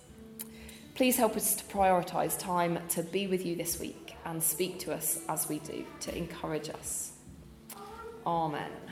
Please 0.95 1.15
help 1.15 1.37
us 1.37 1.55
to 1.55 1.63
prioritise 1.65 2.37
time 2.37 2.79
to 2.89 3.03
be 3.03 3.27
with 3.27 3.45
you 3.45 3.55
this 3.55 3.79
week 3.79 4.15
and 4.25 4.41
speak 4.43 4.79
to 4.79 4.93
us 4.93 5.19
as 5.29 5.47
we 5.47 5.59
do, 5.59 5.85
to 6.01 6.17
encourage 6.17 6.69
us. 6.69 7.13
Amen. 8.25 8.86